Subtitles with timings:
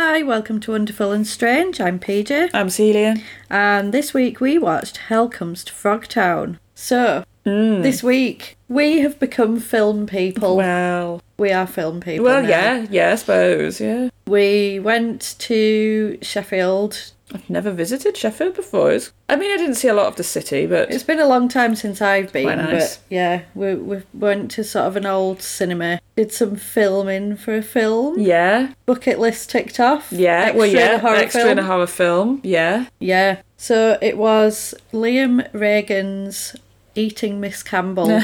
[0.00, 1.80] Hi, welcome to Wonderful and Strange.
[1.80, 3.16] I'm PJ, I'm Celia.
[3.50, 6.60] and this week we watched Hell Comes to Frogtown.
[6.76, 7.82] So, hmm.
[7.82, 10.56] this week we have become film people.
[10.56, 12.26] Well, we are film people.
[12.26, 12.48] well, now.
[12.48, 14.10] yeah, yeah, I suppose, yeah.
[14.28, 17.10] We went to Sheffield.
[17.34, 18.90] I've never visited Sheffield before.
[18.92, 21.26] It's, I mean, I didn't see a lot of the city, but It's been a
[21.26, 22.96] long time since I've been, Quite nice.
[22.96, 26.00] but yeah, we we went to sort of an old cinema.
[26.16, 28.18] Did some filming for a film.
[28.18, 30.08] yeah, Bucket list ticked off.
[30.10, 31.52] yeah, Extra well, in yeah, a horror extra film.
[31.52, 32.86] in a horror film, yeah.
[32.98, 33.42] Yeah.
[33.56, 36.56] So it was Liam Regan's
[36.94, 38.22] Eating Miss Campbell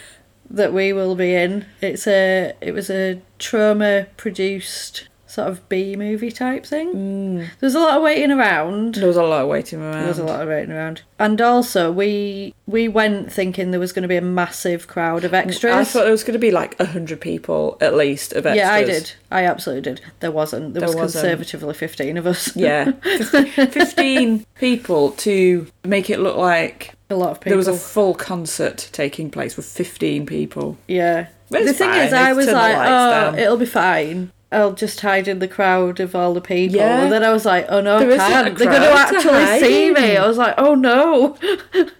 [0.50, 1.66] that we will be in.
[1.80, 6.94] It's a it was a Troma produced sort of B movie type thing.
[6.94, 7.48] Mm.
[7.60, 8.94] There's a lot of waiting around.
[8.94, 10.00] There was a lot of waiting around.
[10.00, 11.02] There was a lot of waiting around.
[11.18, 15.32] And also we we went thinking there was going to be a massive crowd of
[15.32, 15.74] mm, extras.
[15.74, 18.56] I thought there was going to be like a hundred people at least of extras.
[18.56, 19.12] yeah, I did.
[19.30, 20.00] I absolutely did.
[20.20, 20.72] There wasn't.
[20.72, 21.22] There, There was wasn't.
[21.22, 22.56] conservatively 15 of us.
[22.56, 27.50] Yeah, fifteen people to make it look like a lot of people.
[27.50, 30.78] there was a full concert taking place with fifteen people.
[30.88, 31.28] Yeah.
[31.48, 34.32] But the thing fine, is, I was like, oh, down." it'll be fine.
[34.52, 36.76] I'll just hide in the crowd of all the people.
[36.76, 37.02] Yeah.
[37.02, 38.56] And then I was like, oh no, There I can't.
[38.58, 40.16] They're going to actually see me.
[40.16, 41.36] I was like, oh no.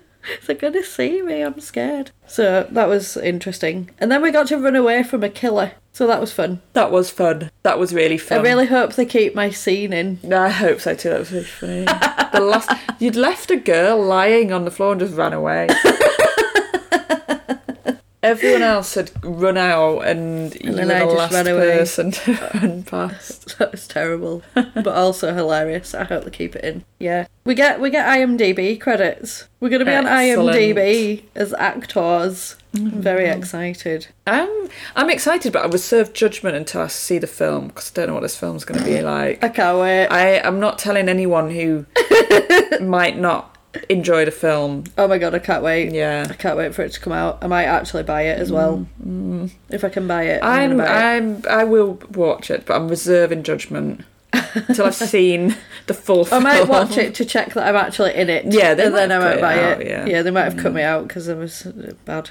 [0.47, 1.43] They're going to see me.
[1.43, 2.11] I'm scared.
[2.27, 3.91] So that was interesting.
[3.99, 5.73] And then we got to run away from a killer.
[5.93, 6.61] So that was fun.
[6.73, 7.51] That was fun.
[7.63, 8.39] That was really fun.
[8.39, 10.19] I really hope they keep my scene in.
[10.33, 11.11] I hope so too.
[11.11, 11.85] That was really funny.
[12.33, 15.69] the last you'd left a girl lying on the floor and just ran away.
[18.27, 23.45] Everyone else had run out, and, you were I the last person to run past.
[23.59, 25.95] That was terrible, but also hilarious.
[25.95, 26.85] I hope they keep it in.
[26.99, 29.49] Yeah, we get we get IMDb credits.
[29.61, 32.57] We're going to be on IMDb as actors.
[32.75, 34.09] I'm very excited.
[34.27, 38.09] I'm I'm excited, but I reserve judgment until I see the film because I don't
[38.09, 39.43] know what this film's going to be like.
[39.43, 40.09] I can't wait.
[40.09, 41.87] I am not telling anyone who
[42.81, 43.56] might not
[43.89, 44.85] enjoy the film.
[44.99, 45.93] oh my god, I can't wait.
[45.93, 46.27] Yeah.
[46.29, 47.39] I can't wait for it to come out.
[47.43, 48.87] I might actually buy it as well.
[49.71, 51.47] If I can buy it, I'm, I'm it.
[51.47, 56.43] I will watch it, but I'm reserving judgment until I've seen the full I film.
[56.43, 58.53] might watch it to check that I'm actually in it.
[58.53, 59.87] Yeah, they and then I might it buy out, it.
[59.89, 60.07] yeah.
[60.07, 62.31] yeah, they might have cut me out because I was uh, bad.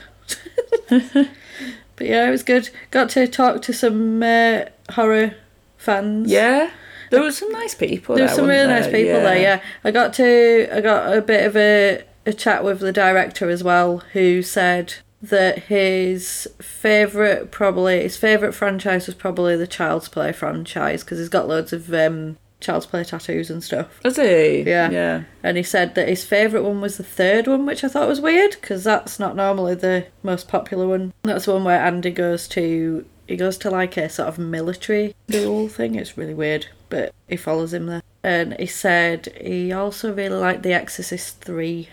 [0.89, 2.69] but yeah, it was good.
[2.91, 5.35] Got to talk to some uh, horror
[5.77, 6.29] fans.
[6.29, 6.71] Yeah,
[7.11, 8.15] there were some nice people.
[8.15, 9.37] there were some really weren't nice people there.
[9.37, 13.49] Yeah, I got to I got a bit of a a chat with the director
[13.49, 20.09] as well, who said that his favorite probably his favorite franchise was probably the Child's
[20.09, 23.87] Play franchise because he's got loads of um, Child's Play tattoos and stuff.
[24.03, 24.61] Was he?
[24.61, 24.89] Yeah.
[24.89, 25.23] Yeah.
[25.43, 28.21] And he said that his favourite one was the third one, which I thought was
[28.21, 31.13] weird because that's not normally the most popular one.
[31.23, 33.05] That's the one where Andy goes to.
[33.27, 35.95] He goes to like a sort of military school thing.
[35.95, 38.01] It's really weird, but he follows him there.
[38.23, 41.89] And he said he also really liked The Exorcist 3,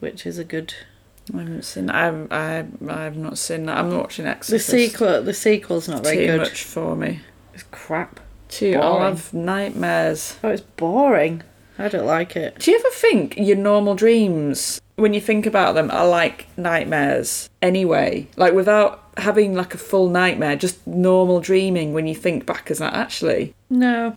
[0.00, 0.74] which is a good.
[1.32, 1.88] I haven't seen.
[1.90, 3.78] I've I I've not seen that.
[3.78, 4.70] I'm not watching Exorcist.
[4.70, 6.38] The sequel, the sequel's not very Too good.
[6.40, 7.20] much for me.
[7.54, 8.20] It's crap.
[8.48, 8.74] Too.
[8.74, 9.08] I'll Boring.
[9.16, 10.36] have nightmares.
[10.42, 11.42] Oh, it's boring.
[11.78, 12.58] I don't like it.
[12.58, 17.48] Do you ever think your normal dreams, when you think about them, are like nightmares
[17.62, 18.28] anyway?
[18.36, 22.78] Like without having like a full nightmare, just normal dreaming when you think back as
[22.78, 23.54] that actually.
[23.70, 24.16] No.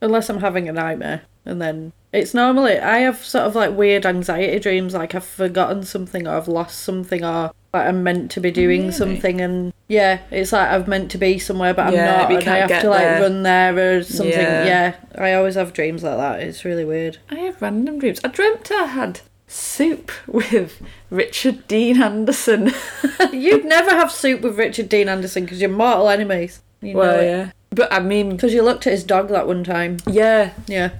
[0.00, 1.22] Unless I'm having a nightmare.
[1.44, 5.84] And then it's normally, I have sort of like weird anxiety dreams, like I've forgotten
[5.84, 8.92] something or I've lost something or like I'm meant to be doing Really?
[8.92, 9.40] something.
[9.40, 12.32] And yeah, it's like I'm meant to be somewhere but I'm Yeah, not.
[12.32, 13.20] and I have to like there.
[13.22, 14.32] run there or something.
[14.32, 14.64] Yeah.
[14.64, 14.94] Yeah.
[15.14, 16.40] I always have dreams like that.
[16.40, 17.18] It's really weird.
[17.30, 18.20] I have random dreams.
[18.24, 20.80] I dreamt I had soup with
[21.10, 22.72] Richard Dean Anderson.
[23.32, 26.60] You'd never have soup with Richard Dean Anderson because you're mortal enemies.
[26.80, 27.24] You know well, it.
[27.24, 27.50] yeah.
[27.70, 29.98] But I mean, Because you looked at his dog that one time.
[30.06, 30.90] yeah, Yeah.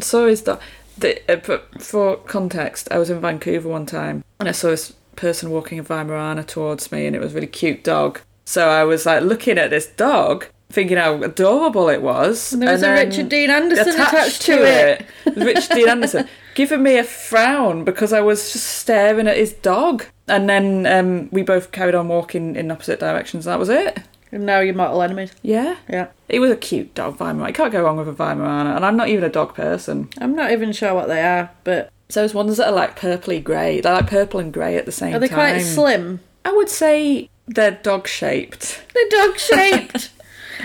[0.00, 0.60] so is that.
[0.96, 4.92] The, uh, but for context, I was in Vancouver one time and I saw this
[5.16, 8.20] person walking a Weimaraner towards me and it was a really cute dog.
[8.44, 12.52] So I was like looking at this dog, thinking how adorable it was.
[12.52, 15.06] And there was a Richard Dean Anderson attached, to, it.
[15.26, 19.52] was Richard Dean Anderson giving me a frown because I was just staring at his
[19.52, 20.06] dog.
[20.26, 23.44] And then um, we both carried on walking in opposite directions.
[23.44, 24.00] That was it.
[24.32, 25.32] And now you're mortal enemies.
[25.42, 25.76] Yeah.
[25.88, 26.08] Yeah.
[26.28, 27.48] It was a cute dog, Weimaraner.
[27.48, 28.74] You can't go wrong with a Weimaraner.
[28.74, 30.08] And I'm not even a dog person.
[30.18, 33.42] I'm not even sure what they are, but So those ones that are like purpley
[33.42, 33.80] grey.
[33.80, 35.36] They're like purple and grey at the same are they time.
[35.36, 36.20] quite slim?
[36.44, 38.82] I would say they're dog shaped.
[38.94, 40.10] They're dog shaped.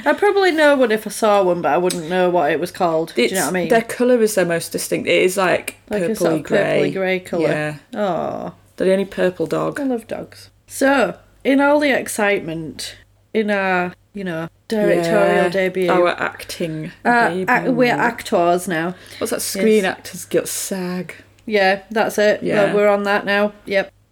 [0.05, 2.71] I'd probably know one if I saw one, but I wouldn't know what it was
[2.71, 3.13] called.
[3.15, 3.69] Do you know what I mean?
[3.69, 5.07] Their colour is their most distinct.
[5.07, 6.59] It is like, like purpley sort of grey.
[6.59, 7.41] purpley grey colour.
[7.49, 7.77] Yeah.
[7.93, 9.79] Oh, They're the only purple dog.
[9.79, 10.49] I love dogs.
[10.67, 12.95] So, in all the excitement,
[13.33, 15.49] in our you know, directorial Yeah.
[15.49, 15.89] debut.
[15.89, 16.91] Our acting.
[17.05, 18.95] Uh, ac- we're actors now.
[19.19, 19.41] What's that?
[19.41, 19.85] Screen Yes.
[19.85, 21.13] Actors Guild SAG.
[21.45, 22.41] Yeah, that's it.
[22.43, 22.65] Yeah.
[22.65, 23.53] Well, we're on that now.
[23.65, 23.91] Yep.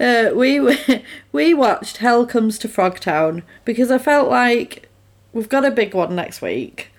[0.00, 0.60] uh, we
[1.32, 4.88] we watched Hell Comes to Frogtown because I felt like
[5.32, 6.90] we've got a big one next week,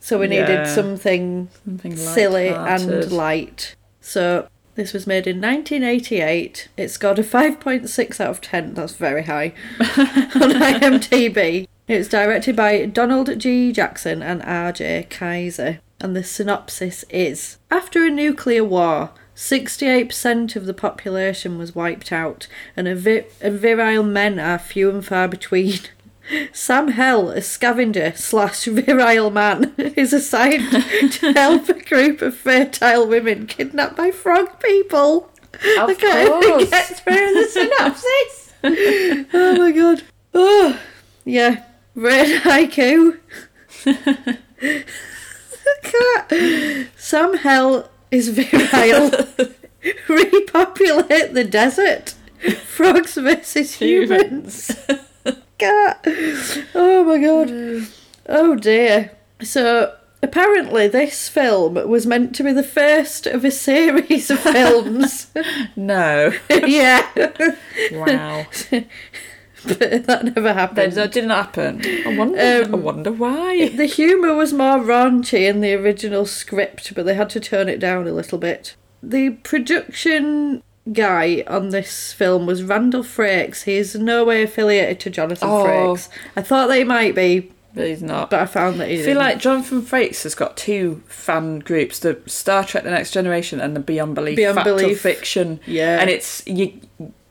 [0.00, 3.74] so we needed something Something silly and light.
[4.00, 4.48] So
[4.78, 6.68] this was made in 1988.
[6.76, 8.74] It's got a 5.6 out of 10.
[8.74, 11.66] That's very high on IMDb.
[11.88, 13.72] It's directed by Donald G.
[13.72, 15.08] Jackson and R.J.
[15.10, 15.80] Kizer.
[16.00, 22.48] And the synopsis is After a nuclear war, 68% of the population was wiped out,
[22.76, 25.78] and, a vi- and virile men are few and far between.
[26.52, 30.68] Sam Hell, a scavenger slash virile man, is assigned
[31.12, 35.30] to help a group of fertile women kidnapped by frog people.
[35.78, 38.54] Of I can't even get through the synopsis.
[39.32, 40.02] oh my god.
[40.34, 40.80] Oh,
[41.24, 41.62] yeah.
[41.94, 43.18] Red haiku.
[45.82, 49.10] Can't- Sam Hell is virile.
[50.08, 52.14] Repopulate the desert.
[52.64, 54.70] Frogs versus humans.
[55.58, 55.96] God.
[56.74, 57.88] Oh my god.
[58.28, 59.12] Oh dear.
[59.42, 65.28] So apparently this film was meant to be the first of a series of films.
[65.76, 66.32] No.
[66.50, 67.06] yeah.
[67.92, 68.46] Wow.
[69.68, 70.92] But that never happened.
[70.94, 71.82] that didn't happen.
[72.06, 72.62] I wonder.
[72.64, 73.68] Um, I wonder why.
[73.68, 77.78] The humour was more raunchy in the original script, but they had to turn it
[77.80, 78.74] down a little bit.
[79.02, 80.62] The production
[80.92, 83.64] guy on this film was Randall Frakes.
[83.64, 85.64] He's no way affiliated to Jonathan Oh.
[85.64, 86.08] Frakes.
[86.36, 88.30] I thought they might be, But he's not.
[88.30, 89.18] but I found that he I feel didn't.
[89.18, 93.76] like Jonathan Frakes has got two fan groups: the Star Trek: The Next Generation and
[93.76, 95.00] the Beyond Belief Beyond Fact Belief.
[95.00, 95.60] Fiction.
[95.66, 96.00] Yeah.
[96.00, 96.80] and it's you.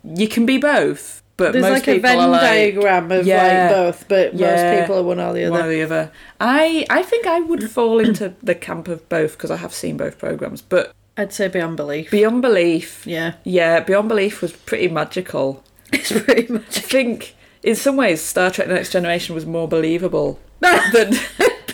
[0.04, 3.68] You can be both, but There's like a Venn like diagram of Yeah.
[3.68, 4.50] like both, but Yeah.
[4.74, 5.52] most people are one or the other.
[5.52, 6.12] one or the other.
[6.42, 9.98] I I think I would fall into the camp of both because I have seen
[9.98, 10.62] both programs.
[10.62, 12.12] But I'd say beyond belief.
[12.12, 15.64] Beyond Belief, yeah, yeah, Beyond Belief was pretty magical.
[15.94, 16.78] it's pretty much.
[16.78, 21.14] I think in some ways Star Trek: The Next Generation was more believable than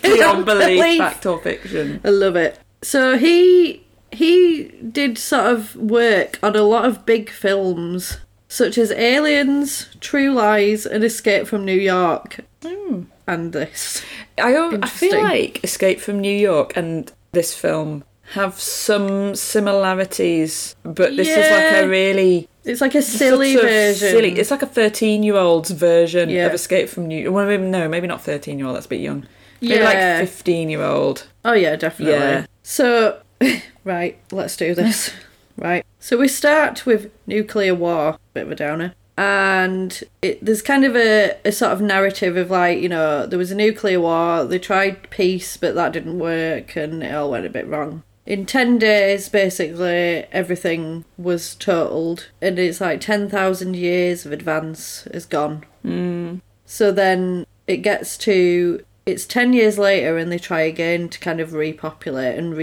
[0.01, 0.97] Beyond Belief, Belief.
[0.97, 1.99] Fact or Fiction.
[2.03, 2.59] I love it.
[2.81, 3.81] So he
[4.11, 8.17] he did sort of work on a lot of big films
[8.53, 13.03] such as Aliens, True Lies, and Escape from New York, Hmm.
[13.25, 14.03] and this.
[14.37, 18.03] I, I feel like Escape from New York and this film
[18.33, 24.09] have some similarities, but this is like a really It's like a silly version.
[24.09, 24.31] Silly.
[24.39, 26.45] It's like a thirteen-year-old's version Yeah.
[26.45, 27.21] of Escape from New.
[27.23, 27.33] York.
[27.35, 28.75] Well, maybe, no, maybe not thirteen-year-old.
[28.75, 29.25] That's a bit young.
[29.61, 29.83] Maybe Yeah.
[29.85, 31.27] like fifteen-year-old.
[31.43, 32.19] Oh yeah, definitely.
[32.19, 32.45] Yeah.
[32.61, 33.17] So,
[33.83, 35.11] right, let's do this.
[35.57, 35.85] Right.
[35.99, 38.95] So we start with nuclear war, bit of a downer.
[39.15, 43.37] And it, there's kind of a, a sort of narrative of like, you know, there
[43.37, 47.45] was a nuclear war, they tried peace, but that didn't work, and it all went
[47.45, 48.03] a bit wrong.
[48.25, 55.25] In 10 days, basically, everything was totaled, and it's like 10,000 years of advance is
[55.25, 55.65] gone.
[55.85, 56.41] Mm.
[56.65, 61.39] So then it gets to it's 10 years later and they try again to kind
[61.39, 62.55] of repopulate and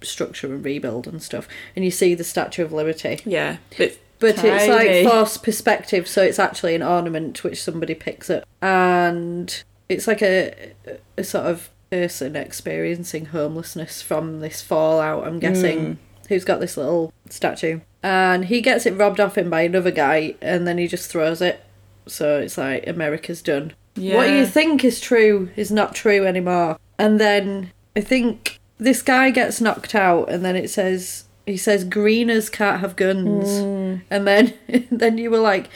[0.00, 1.48] restructure and rebuild and stuff.
[1.74, 3.20] And you see the Statue of Liberty.
[3.24, 8.28] Yeah, but But it's like false perspective, so it's actually an ornament which somebody picks
[8.28, 8.44] up.
[8.60, 10.72] And it's like a,
[11.16, 15.92] a sort of person experiencing homelessness from this fallout, I'm guessing, hmm.
[16.28, 17.80] who's got this little statue.
[18.02, 21.40] And he gets it robbed off him by another guy, and then he just throws
[21.40, 21.64] it.
[22.06, 23.74] So it's like, America's done.
[23.96, 26.78] What you think is true is not true anymore.
[26.98, 31.84] And then I think this guy gets knocked out, and then it says he says
[31.84, 33.96] greeners can't have guns, hmm.
[34.10, 34.54] and then
[34.90, 35.68] then you were like,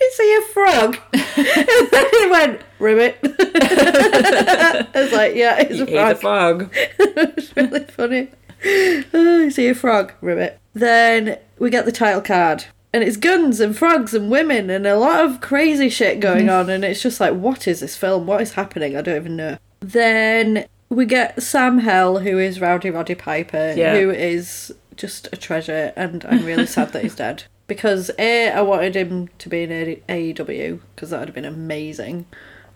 [0.00, 0.98] is he a frog?
[1.12, 3.18] and then he went ribbit.
[3.24, 6.70] I was like, yeah, he's a he's a frog.
[6.70, 6.74] frog.
[6.98, 8.30] it's really funny.
[9.14, 10.12] Oh, is he a frog?
[10.20, 10.58] Ribbit.
[10.74, 12.66] Then we get the title card.
[12.92, 16.68] And it's guns and frogs and women and a lot of crazy shit going mm-hmm.
[16.68, 16.70] on.
[16.70, 18.26] And it's just like, what is this film?
[18.26, 18.96] What is happening?
[18.96, 19.58] I don't even know.
[19.80, 23.98] Then we get Sam Hell, who is Rowdy Roddy Piper, Yeah.
[23.98, 25.92] who is just a treasure.
[25.96, 27.44] And I'm really sad that he's dead.
[27.66, 31.44] Because A, I wanted him to be in A- AEW, because that would have been
[31.44, 32.26] amazing.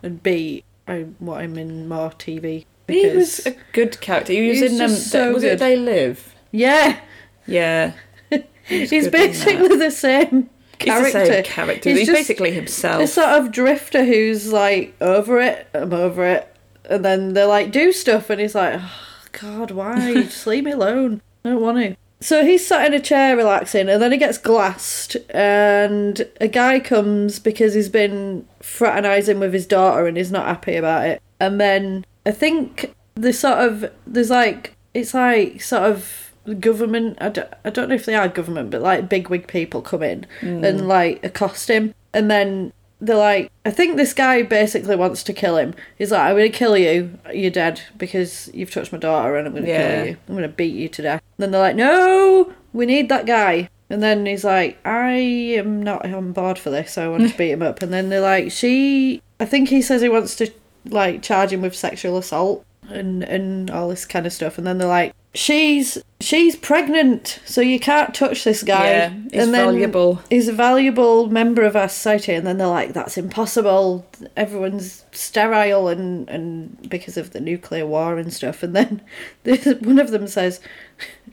[0.03, 2.65] And B, I want him in more TV.
[2.89, 4.33] He was because- a good character.
[4.33, 5.53] He was He's in um, so was good.
[5.53, 6.35] it They Live?
[6.51, 6.99] Yeah,
[7.47, 7.93] Yeah.
[8.65, 10.51] he's good basically the same
[10.81, 11.19] He's character.
[11.21, 11.91] the same character.
[11.91, 13.09] He's He's, basically A himself.
[13.11, 15.69] sort of drifter who's like over it.
[15.75, 16.50] I'm over it,
[16.89, 18.93] and then they're like do stuff, and he's like, oh,
[19.33, 20.15] God, why?
[20.15, 21.23] Just leave me alone.
[21.45, 21.97] I don't want to.
[22.21, 26.81] so he's sat in a chair relaxing, and then he gets glassed, and a guy
[26.81, 31.23] comes because he's been fraternising with his daughter and he's not happy about it.
[31.39, 37.19] And then I think the sort of there's like it's like sort of government.
[37.21, 40.27] I don't, I don't know if they are government, but like bigwig people come in
[40.41, 40.65] mm.
[40.65, 45.33] and like accost him, and then they're like, I think this guy basically wants to
[45.33, 45.75] kill him.
[45.97, 47.19] He's like, I'm gonna kill you.
[47.33, 49.97] You're dead because you've touched my daughter, and I'm gonna Yeah.
[49.97, 50.17] kill you.
[50.29, 51.23] I'm gonna beat you to death.
[51.39, 53.69] And then they're like, No, we need that guy.
[53.89, 56.93] And then he's like, I am not on board for this.
[56.93, 57.83] So I want to beat him up.
[57.83, 59.21] And then they're like, she.
[59.41, 60.51] I think he says he wants to
[60.89, 64.59] like charge him with sexual assault and and all this kind of stuff.
[64.59, 68.91] And then they're like, she's she's pregnant, so you can't touch this guy.
[68.91, 70.21] Yeah, he's and then valuable.
[70.29, 72.33] He's a valuable member of our society.
[72.33, 74.07] And then they're like, that's impossible.
[74.37, 78.63] Everyone's sterile and and because of the nuclear war and stuff.
[78.63, 79.03] And then
[79.45, 80.61] this, one of them says.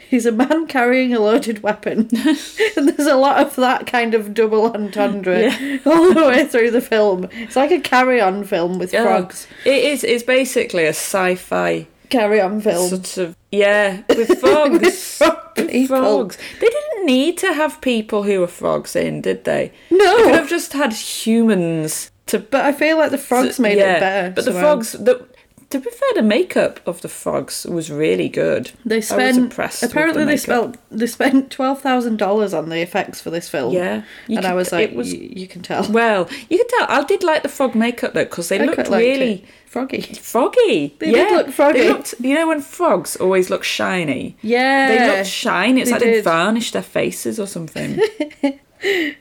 [0.09, 2.07] He's a man carrying a loaded weapon.
[2.77, 5.79] and there's a lot of that kind of double entendre Yeah.
[5.85, 7.27] all the way through the film.
[7.33, 9.03] It's like a carry on film with Yeah.
[9.03, 9.45] frogs.
[9.65, 10.05] It is.
[10.05, 12.89] It's basically a sci-fi Carry on film.
[12.89, 14.79] sort of yeah with frogs.
[14.79, 16.37] With frog With frogs.
[16.59, 19.71] They didn't need to have people who were frogs in, did they?
[19.89, 20.17] No.
[20.17, 22.39] They could have just had humans to.
[22.39, 24.33] But I feel like the frogs made yeah, it better.
[24.35, 24.93] But the frogs.
[24.93, 25.26] The,
[25.69, 28.71] to be fair, the makeup of the frogs was really good.
[28.85, 32.79] They I was spent apparently the they spent they spent twelve thousand dollars on the
[32.81, 33.73] effects for this film.
[33.73, 35.89] Yeah, and I was like, it was- "Y- you can tell.
[35.91, 36.87] Well, you can tell.
[36.89, 40.01] I did like the frog makeup though because they I looked really froggy.
[40.01, 40.95] froggy.
[40.99, 41.79] They yeah, did look froggy.
[41.79, 44.37] They looked, you know when frogs always look shiny.
[44.41, 45.81] Yeah, They looked shiny.
[45.81, 46.23] It's they like they did.
[46.23, 47.99] varnished their faces or something.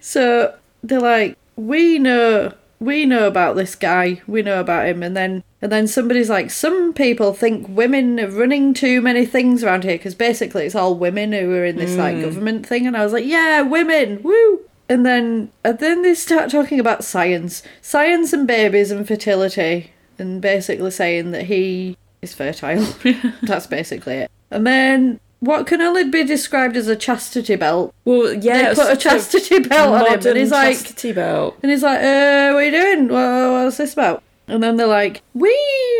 [0.00, 5.16] So they're like, we know, we know about this guy, we know about him, and
[5.16, 9.82] then and then somebody's like, some people think women are running too many things around
[9.82, 11.99] here because basically it's all women who are in this Hmm.
[12.00, 14.61] like government thing, and I was like, yeah, women, woo.
[14.88, 20.40] And then and then they start talking about science, science and babies and fertility, and
[20.40, 22.87] basically saying that he is fertile.
[23.42, 24.30] That's basically it.
[24.52, 25.18] And then.
[25.40, 29.58] What can only be described as a chastity belt well, yeah, they put a chastity
[29.58, 31.58] belt on him, and he's like, chastity belt.
[31.62, 33.08] and he's like, uh, what are you doing?
[33.08, 34.23] What, what's this about?
[34.48, 35.52] And then they're like, we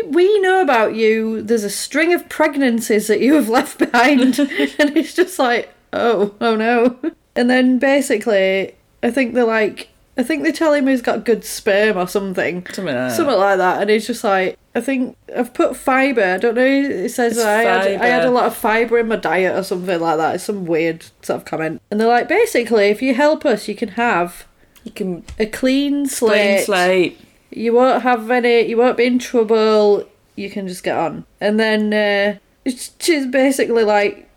[0.07, 1.41] we know about you.
[1.41, 4.39] There's a string of pregnancies that you have left behind,
[4.79, 6.97] and he's just like, oh, oh no.
[7.35, 8.73] And then basically,
[9.03, 12.65] I think they're like, I think they tell him he's got good sperm or something,
[12.67, 13.15] Something like that.
[13.15, 16.23] something like that, and he's just like, I think I've put fibre.
[16.23, 16.65] I don't know.
[16.65, 19.63] It says It's I had, I had a lot of fibre in my diet or
[19.63, 20.35] something like that.
[20.35, 21.81] It's some weird sort of comment.
[21.91, 24.45] And they're like, basically, if you help us, you can have
[24.83, 27.19] You can a clean clean slate.
[27.51, 28.61] You won't have any.
[28.67, 30.07] You won't be in trouble.
[30.35, 31.25] You can just get on.
[31.41, 32.37] And then uh,
[32.99, 34.29] she's basically like,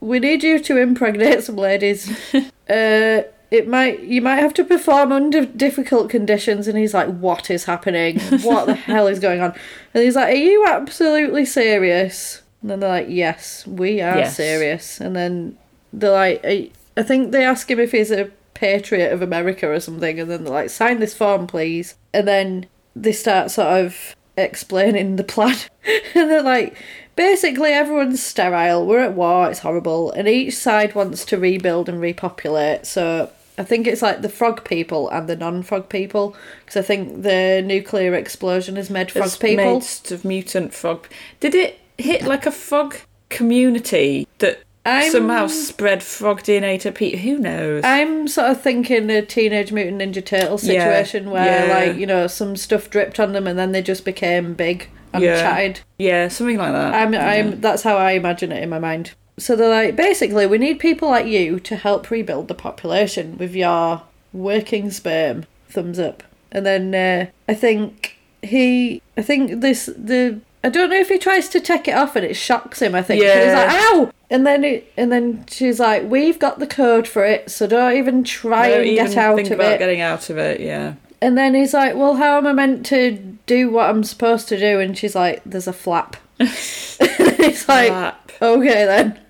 [0.00, 2.10] "We need you to impregnate some ladies.
[2.34, 4.00] uh, it might.
[4.00, 8.18] You might have to perform under difficult conditions." And he's like, "What is happening?
[8.42, 9.54] What the hell is going on?"
[9.94, 14.36] And he's like, "Are you absolutely serious?" And then they're like, "Yes, we are Yes.
[14.36, 15.56] serious." And then
[15.92, 20.18] they're like, I think they ask him if he's a patriot of America or something,
[20.18, 21.94] and then they're like, sign this form, please.
[22.12, 25.56] And then they start sort of explaining the plan.
[26.14, 26.76] and they're like,
[27.14, 32.00] basically, everyone's sterile, we're at war, it's horrible, and each side wants to rebuild and
[32.00, 32.86] repopulate.
[32.86, 36.82] So I think it's like the frog people and the non frog people, because I
[36.82, 39.80] think the nuclear explosion has made frog It's people.
[39.80, 41.06] made of mutant frog.
[41.40, 42.96] Did it hit like a frog
[43.28, 47.20] community that I'm- somehow spread frog DNA to people?
[47.20, 47.82] Who knows?
[47.84, 51.74] I'm sort of thinking a Teenage Mutant Ninja Turtle Yeah, situation where, yeah.
[51.74, 55.22] like, you know, some stuff dripped on them and then they just became big and
[55.22, 55.40] Yeah.
[55.40, 55.80] chatted.
[55.98, 56.94] yeah, something like that.
[56.94, 57.26] I'm, Yeah.
[57.28, 59.12] I'm, that's how I imagine it in my mind.
[59.38, 63.54] So they're like, basically, we need people like you to help rebuild the population with
[63.54, 64.02] your
[64.32, 65.44] working sperm.
[65.68, 66.22] Thumbs up.
[66.52, 71.16] And then uh, I think he, I think this, the, I don't know if he
[71.18, 72.94] tries to take it off and it shocks him.
[72.94, 73.22] I think.
[73.22, 73.54] And he's Yeah.
[73.66, 74.12] like, ow!
[74.28, 77.96] And then, it, and then she's like, we've got the code for it, so don't
[77.96, 79.78] even try Don't and even get out think of about it.
[79.78, 80.58] getting out of it.
[80.60, 80.94] Yeah.
[81.22, 83.12] And then he's like, Well, how am I meant to
[83.46, 84.80] do what I'm supposed to do?
[84.80, 86.16] And she's like, There's a flap.
[86.40, 88.32] it's like, Flap.
[88.42, 89.20] Okay then.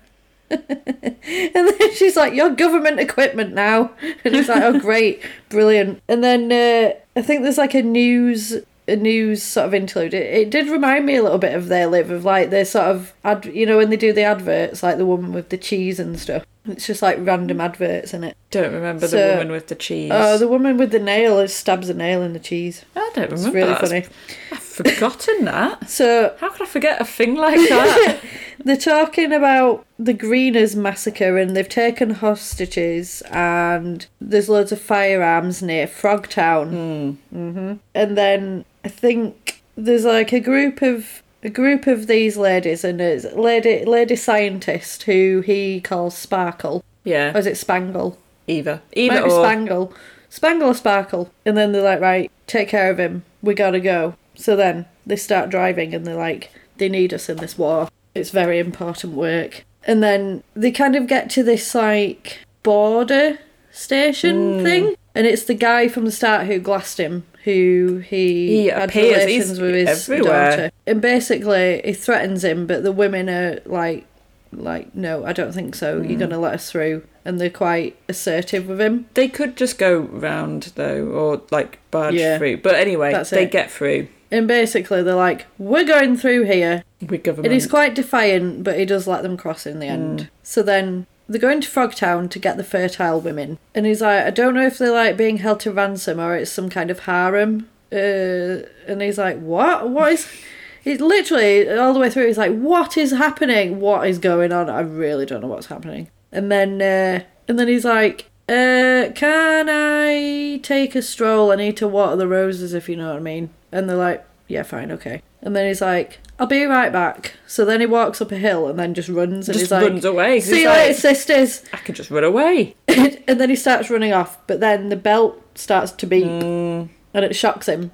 [0.49, 3.91] and then she's like, Your government equipment now.
[4.25, 6.01] And he's like, Oh, great, brilliant.
[6.07, 8.55] And then uh, I think there's like a news.
[8.87, 10.13] A news sort of interlude.
[10.13, 12.87] It, it did remind me a little bit of They Live, of like they sort
[12.87, 15.99] of ad, you know, when they do the adverts, like the woman with the cheese
[15.99, 16.45] and stuff.
[16.67, 18.35] It's just like random adverts in it.
[18.51, 20.11] Don't remember So- the woman with the cheese.
[20.13, 22.83] Oh, the woman with the nail who stabs a nail in the cheese.
[22.95, 23.35] I don't remember.
[23.47, 23.81] It's really that.
[23.81, 24.05] funny.
[24.51, 25.89] I've forgotten that.
[25.97, 28.19] So How could I forget a thing like that?
[28.63, 35.61] they're talking about the Greeners massacre and they've taken hostages and there's loads of firearms
[35.61, 37.17] near Frogtown.
[37.31, 42.83] hmm And then I think there's like a group of a group of these ladies
[42.83, 46.77] and it's a lady lady scientist who he calls Sparkle.
[46.77, 48.17] Or yeah, is it Spangle?
[48.47, 48.81] either.
[48.93, 49.29] Either or.
[49.29, 49.93] Spangle.
[50.29, 51.31] Spangle or Sparkle.
[51.45, 53.23] And then they're like, right, take care of him.
[53.41, 54.15] We gotta go.
[54.35, 57.89] So then they start driving and they're like, they need us in this war.
[58.15, 59.63] It's very important work.
[59.83, 63.39] And then they kind of get to this like border
[63.71, 64.63] station hmm.
[64.63, 64.95] thing.
[65.15, 69.19] And it's the guy from the start who glassed him, who he, He had appears.
[69.19, 70.49] relations He's with his everywhere.
[70.51, 70.71] daughter.
[70.85, 74.05] And basically he threatens him, but the women are like
[74.53, 75.99] like, no, I don't think so.
[76.01, 76.09] Mm.
[76.09, 79.05] You're gonna let us through and they're quite assertive with him.
[79.13, 82.37] They could just go round though, or like barge Yeah.
[82.37, 82.57] through.
[82.57, 83.51] But anyway, That's they it.
[83.51, 87.45] get through And basically, they're like, "We're going through here," with government.
[87.45, 90.29] and he's quite defiant, but he does let them cross in the end.
[90.43, 94.29] So then they're going to Frogtown to get the fertile women, and he's like, "I
[94.29, 97.69] don't know if they're like being held to ransom or it's some kind of harem."
[97.91, 99.89] Uh, and he's like, "What?
[99.89, 100.27] What is?"
[100.83, 102.27] He's literally all the way through.
[102.27, 103.81] He's like, "What is happening?
[103.81, 104.69] What is going on?
[104.69, 109.67] I really don't know what's happening." And then, uh, and then he's like, uh, "Can
[109.69, 111.51] I take a stroll?
[111.51, 114.25] I need to water the roses, if you know what I mean." And they're like,
[114.47, 118.21] "Yeah, fine, okay." And then he's like, "I'll be right back." So then he walks
[118.21, 120.39] up a hill and then just runs, and just he's like, runs away.
[120.39, 122.75] "See you like, later, sisters." I can just run away.
[122.87, 127.25] and then he starts running off, but then the belt starts to beep Mm, and
[127.25, 127.91] it shocks him.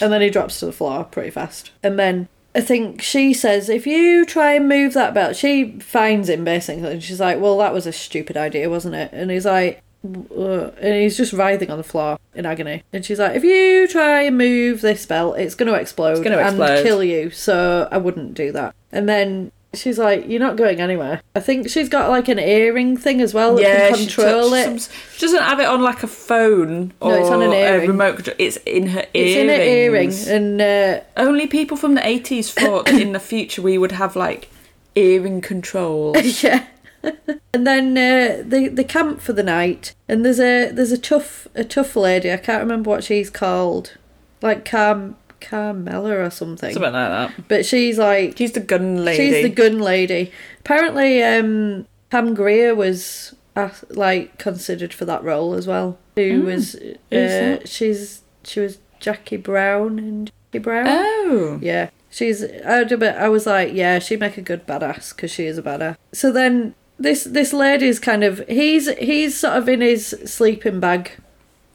[0.00, 1.70] And then he drops to the floor pretty fast.
[1.82, 6.28] And then I think she says, if you try and move that belt, she finds
[6.28, 6.92] him basically.
[6.92, 9.10] And she's like, well, that was a stupid idea, wasn't it?
[9.12, 12.82] And he's like, "Uh," and he's just writhing on the floor in agony.
[12.92, 16.36] And she's like, if you try and move this belt, it's going to explode gonna
[16.38, 17.30] and kill you.
[17.30, 18.74] So I wouldn't do that.
[18.92, 21.20] And then she's like, you're not going anywhere.
[21.34, 24.68] I think she's got like an earring thing as well that yeah, can control touched
[24.68, 24.80] it.
[24.82, 27.54] some- she doesn't have it on like a phone No, or it's on an a
[27.56, 27.88] earring.
[27.90, 28.36] remote control.
[28.38, 29.06] It's in her ear.
[29.14, 33.62] It's in her earring, and uh, Only people from the 80s thought in the future
[33.62, 34.48] we would have like
[34.94, 36.16] earring control.
[36.22, 36.66] yeah.
[37.52, 41.46] and then uh, they they camp for the night, and there's a there's a tough
[41.54, 42.32] a tough lady.
[42.32, 43.96] I can't remember what she's called,
[44.42, 46.72] like Carm Carmela or something.
[46.72, 47.48] Something like that.
[47.48, 49.30] But she's like She's the gun lady.
[49.32, 50.32] she's the gun lady.
[50.60, 55.98] Apparently, um, Pam Grier was uh, like considered for that role as well.
[56.16, 57.68] Who was uh, that?
[57.68, 60.86] she's she was Jackie Brown and Jackie Brown.
[60.88, 61.58] Oh.
[61.60, 62.42] Yeah, she's.
[62.42, 65.58] I, would- but I was like, yeah, she'd make a good badass because she is
[65.58, 65.96] a badass.
[66.12, 71.10] So then this this lady's kind of he's he's sort of in his sleeping bag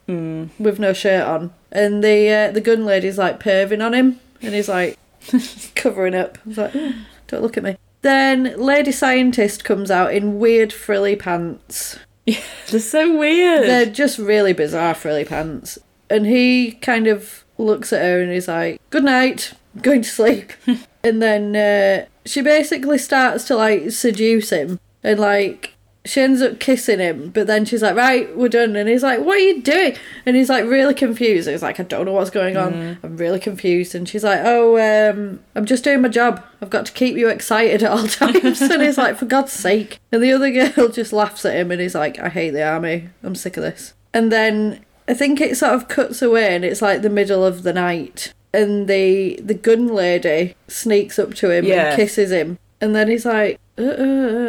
[0.07, 0.49] Mm.
[0.57, 4.55] with no shirt on, and the uh, the gun lady's like perving on him, and
[4.55, 4.97] he's like
[5.75, 6.39] covering up.
[6.45, 6.93] He's like, "Oh,
[7.27, 7.77] don't look at me.
[8.01, 11.99] Then lady scientist comes out in weird frilly pants.
[12.25, 13.67] They're so weird.
[13.67, 15.77] They're just really bizarre frilly pants.
[16.09, 20.09] And he kind of looks at her and he's like, Good night, I'm going to
[20.09, 20.53] sleep.
[21.03, 26.59] and then uh, she basically starts to like seduce him and like she ends up
[26.59, 28.75] kissing him, but then she's like, Right, we're done.
[28.77, 29.95] And he's like, What are you doing?
[30.25, 31.47] And he's like, really confused.
[31.49, 32.97] He's like, I don't know what's going on.
[33.03, 33.93] I'm really confused.
[33.93, 36.43] And she's like, Oh, um, I'm just doing my job.
[36.61, 38.61] I've got to keep you excited at all times.
[38.61, 39.99] and he's like, For God's sake.
[40.11, 43.09] And the other girl just laughs at him and he's like, I hate the army.
[43.21, 43.93] I'm sick of this.
[44.13, 47.63] And then I think it sort of cuts away and it's like the middle of
[47.63, 48.33] the night.
[48.53, 51.89] And the the gun lady sneaks up to him Yeah.
[51.89, 52.57] and kisses him.
[52.81, 53.85] And then he's like, uh, uh,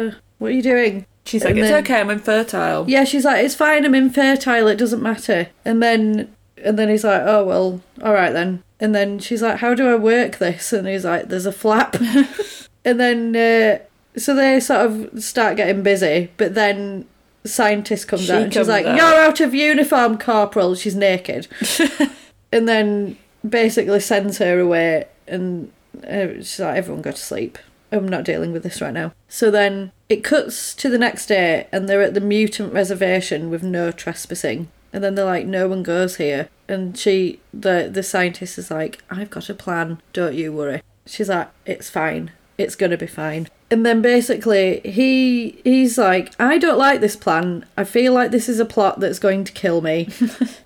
[0.07, 0.11] uh,
[0.41, 1.05] what are you doing?
[1.23, 2.89] She's like, it's then- okay, I'm infertile.
[2.89, 5.49] Yeah, she's like, it's fine, I'm infertile, it doesn't matter.
[5.63, 8.63] And then and then he's like, oh well, all right then.
[8.79, 10.73] And then she's like, how do I work this?
[10.73, 11.95] And he's like, there's a flap.
[12.85, 13.83] and then uh,
[14.17, 17.05] so they sort of start getting busy, but then
[17.45, 18.97] scientist comes She out and she's like, out.
[18.97, 20.73] you're out of uniform, corporal.
[20.73, 21.47] She's naked.
[22.51, 23.15] and then
[23.47, 25.71] basically sends her away and
[26.03, 27.59] uh, she's like everyone go to sleep
[27.91, 29.13] i'm not dealing with this right now.
[29.27, 33.63] So then it cuts to the next day and they're at the mutant reservation with
[33.63, 34.67] no trespassing.
[34.93, 36.49] And then they're like no one goes here.
[36.67, 40.01] And she the the scientist is like i've got a plan.
[40.13, 40.81] Don't you worry.
[41.05, 42.31] She's like it's fine.
[42.57, 43.47] It's gonna be fine.
[43.69, 47.65] And then basically he he's like i don't like this plan.
[47.77, 50.09] I feel like this is a plot that's going to kill me.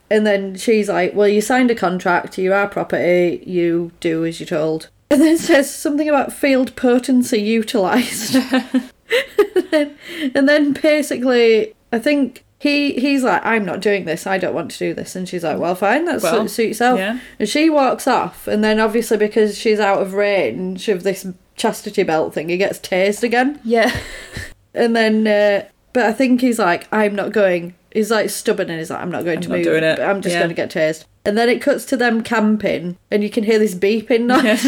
[0.07, 2.37] And then she's like well you signed a contract.
[2.37, 3.43] You're our property.
[3.45, 8.91] You do as you're told and then says something about field potency utilized and,
[9.71, 9.97] then,
[10.35, 14.25] and then basically i think he he's like, I'm not doing this.
[14.25, 15.15] I don't want to do this.
[15.15, 16.05] And she's like, well, fine.
[16.05, 16.97] That's Well, suit, yourself.
[16.97, 17.19] yeah.
[17.37, 18.47] And she walks off.
[18.47, 22.79] And then obviously because she's out of range of this chastity belt thing, he gets
[22.79, 23.59] tased again.
[23.63, 23.95] Yeah.
[24.73, 27.75] And then, uh, but I think he's like, I'm not going.
[27.93, 29.63] He's like stubborn and he's like, I'm not going to not move.
[29.65, 29.99] doing it.
[29.99, 30.39] I'm just Yeah.
[30.39, 31.05] going to get tased.
[31.25, 34.65] And then it cuts to them camping, and you can hear this beeping noise,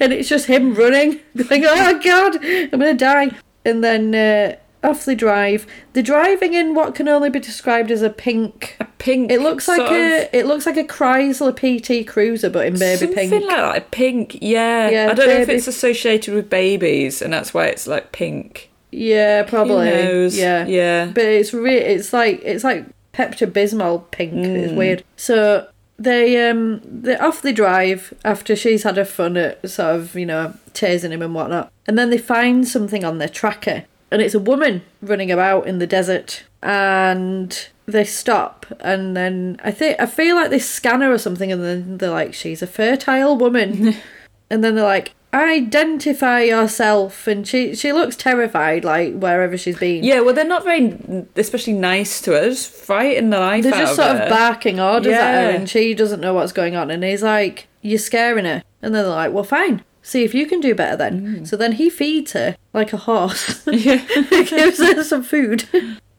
[0.00, 3.30] and it's just him running, going, "Oh God, I'm gonna die!"
[3.64, 5.66] And then uh, off they drive.
[5.92, 8.76] They're driving in what can only be described as a pink.
[8.80, 9.30] A pink.
[9.30, 12.98] It looks like a of- it looks like a Chrysler PT Cruiser, but in baby
[13.06, 13.44] something pink.
[13.46, 13.90] like that.
[13.92, 14.38] Pink.
[14.42, 14.90] Yeah.
[14.90, 18.70] Yeah, I don't know if it's associated with babies, and that's why it's like pink.
[18.90, 19.88] Yeah, probably.
[20.36, 21.06] Yeah, Yeah.
[21.14, 24.32] But it's re- it's like it's like Pepto Bismol pink.
[24.34, 24.44] Mm.
[24.56, 25.04] It's weird.
[25.16, 30.14] So they um they off the drive after she's had her fun at sort of
[30.14, 34.22] you know tasing him and whatnot, and then they find something on their tracker, and
[34.22, 40.00] it's a woman running about in the desert, and they stop, and then I think
[40.00, 43.36] I feel like they scan her or something, and then they're like, she's a fertile
[43.36, 43.96] woman.
[44.52, 47.26] And then they're like, identify yourself.
[47.26, 50.04] And she, she looks terrified, like, wherever she's been.
[50.04, 50.20] Yeah.
[50.20, 54.16] Well, they're not very, especially nice to us frighten the life They're just of sort
[54.18, 54.22] her.
[54.24, 56.90] of barking orders at her, and she doesn't know what's going on.
[56.90, 58.62] And he's like, You're scaring her.
[58.82, 59.84] And then they're like, Well, fine.
[60.02, 61.40] See if you can do better then.
[61.40, 61.46] Mm.
[61.46, 63.66] So then he feeds her like a horse.
[63.72, 64.04] Yeah.
[64.30, 65.64] gives her some food.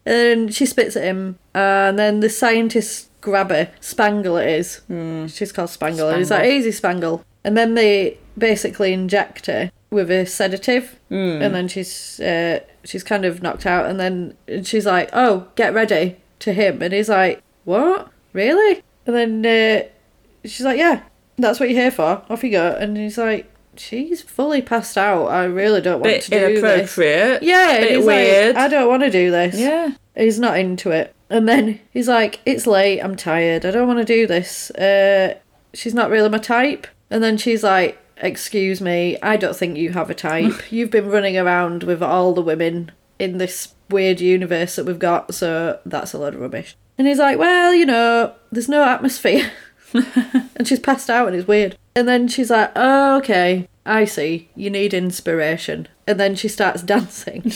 [0.06, 1.38] And she spits at him.
[1.54, 3.72] And then the scientists grab her.
[3.82, 4.78] Spangle it is.
[4.88, 5.28] Hmm.
[5.28, 6.10] She's called Spangle.
[6.10, 7.26] And he's like, easy Spangle.
[7.44, 11.00] And then they basically inject her with a sedative.
[11.10, 13.86] And then she's uh, she's kind of knocked out.
[13.86, 16.82] And then she's like, oh, get ready to him.
[16.82, 18.10] And he's like, what?
[18.34, 18.82] Really?
[19.06, 19.88] And then uh,
[20.44, 21.04] she's like, yeah,
[21.38, 22.24] that's what you're here for.
[22.30, 22.72] Off you go.
[22.80, 25.28] And he's like, she's fully passed out.
[25.28, 26.60] I really don't want Bit to do this.
[26.64, 27.44] inappropriate.
[27.44, 28.56] Yeah, and Bit weird.
[28.56, 29.56] like, I don't want to do this.
[29.60, 29.92] Yeah.
[30.16, 31.14] He's not into it.
[31.30, 34.70] And then he's like, It's late, I'm tired, I don't want to do this.
[34.72, 35.36] Uh,
[35.74, 36.86] she's not really my type.
[37.10, 40.54] And then she's like, Excuse me, I don't think you have a type.
[40.72, 45.36] You've been running around with all the women in this weird universe that we've got,
[45.36, 46.78] so that's a load of rubbish.
[46.98, 49.52] And he's like, Well, you know, there's no atmosphere.
[49.94, 51.78] and she's passed out and it's weird.
[51.96, 54.50] And then she's like, Oh, okay, I see.
[54.56, 55.90] You need inspiration.
[56.08, 57.52] And then she starts dancing.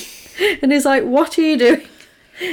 [0.61, 1.87] and he's like, What are you doing?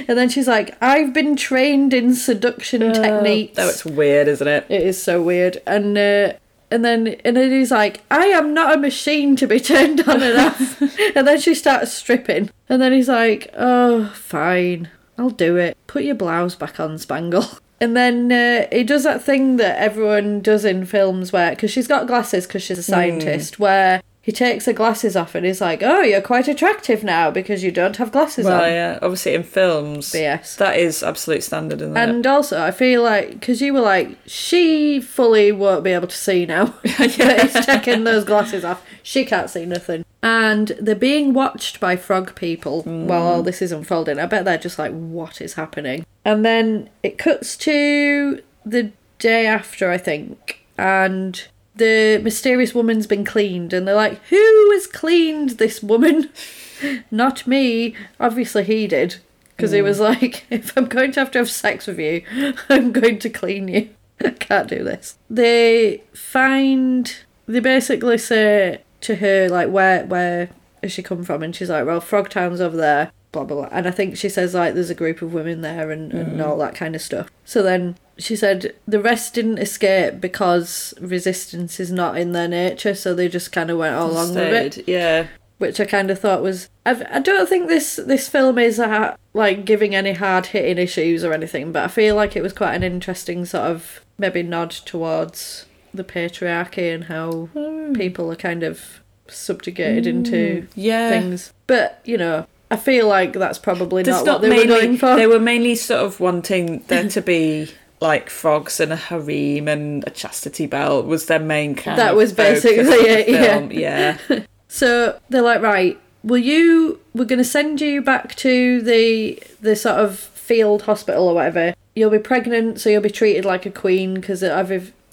[0.09, 3.59] And then she's like, I've been trained in seduction techniques.
[3.59, 4.64] Oh, it's weird, isn't it?
[4.70, 5.61] It is so weird.
[5.66, 6.33] And uh,
[6.74, 10.20] and then and then he's like, I am not a machine to be turned on
[10.20, 10.82] and off.
[11.16, 12.50] and then she starts stripping.
[12.68, 15.76] And then he's like, Oh, fine, I'll do it.
[15.87, 17.46] Put your blouse back on, Spangle.
[17.80, 21.88] And then uh, he does that thing that everyone does in films where, because she's
[21.88, 25.82] got glasses because she's a scientist, where he takes the glasses off and he's like,
[25.82, 28.70] Oh, you're quite attractive now because you don't have glasses Well, on.
[28.70, 28.98] yeah.
[29.02, 30.56] Obviously, in films, BS.
[30.56, 32.00] that is absolute standard, isn't it?
[32.00, 36.16] And also, I feel like because you were like, she fully won't be able to
[36.16, 36.72] see now.
[36.84, 38.82] yeah, he's taking those glasses off.
[39.02, 40.06] She can't see nothing.
[40.22, 43.04] And they're being watched by frog people mm.
[43.04, 44.18] while all this is unfolding.
[44.18, 46.06] I bet they're just like, what is happening?
[46.24, 50.64] And then it cuts to the day after, I think.
[50.78, 53.72] And the mysterious woman's been cleaned.
[53.72, 56.30] And they're like, who has cleaned this woman?
[57.10, 57.94] Not me.
[58.20, 59.16] Obviously, he did.
[59.56, 59.84] Because he mm.
[59.84, 62.22] was like, if I'm going to have to have sex with you,
[62.68, 63.90] I'm going to clean you.
[64.24, 65.18] I can't do this.
[65.28, 67.14] They find,
[67.46, 70.50] they basically say to her, like, where, where
[70.82, 71.42] has she come from?
[71.42, 73.68] And she's like, well, Frog Town's over there, blah, blah, blah.
[73.70, 76.40] And I think she says, like, there's a group of women there and, and mm-hmm.
[76.40, 77.28] all that kind of stuff.
[77.44, 82.94] So then she said the rest didn't escape because resistance is not in their nature.
[82.94, 85.26] So they just kind of went all along with it Yeah.
[85.58, 86.70] which I kind of thought was.
[86.86, 91.24] I've, I don't think this this film is uh, like giving any hard hitting issues
[91.24, 94.70] or anything, but I feel like it was quite an interesting sort of maybe nod
[94.70, 97.92] towards the patriarchy and how hmm.
[97.94, 101.10] people are kind of subjugated into hmm, Yeah.
[101.10, 101.52] things.
[101.66, 105.14] But you know, I feel like that's probably not, what they mainly, were going for.
[105.14, 110.04] They were mainly sort of wanting there to be like frogs and a harem and
[110.06, 114.18] a chastity belt was their main kind That was basically it, yeah.
[114.28, 114.44] yeah.
[114.68, 116.98] So they're like, right, will you?
[117.14, 121.74] We're going to send you back to the the sort of field hospital or whatever.
[121.94, 124.42] You'll be pregnant, so you'll be treated like a queen because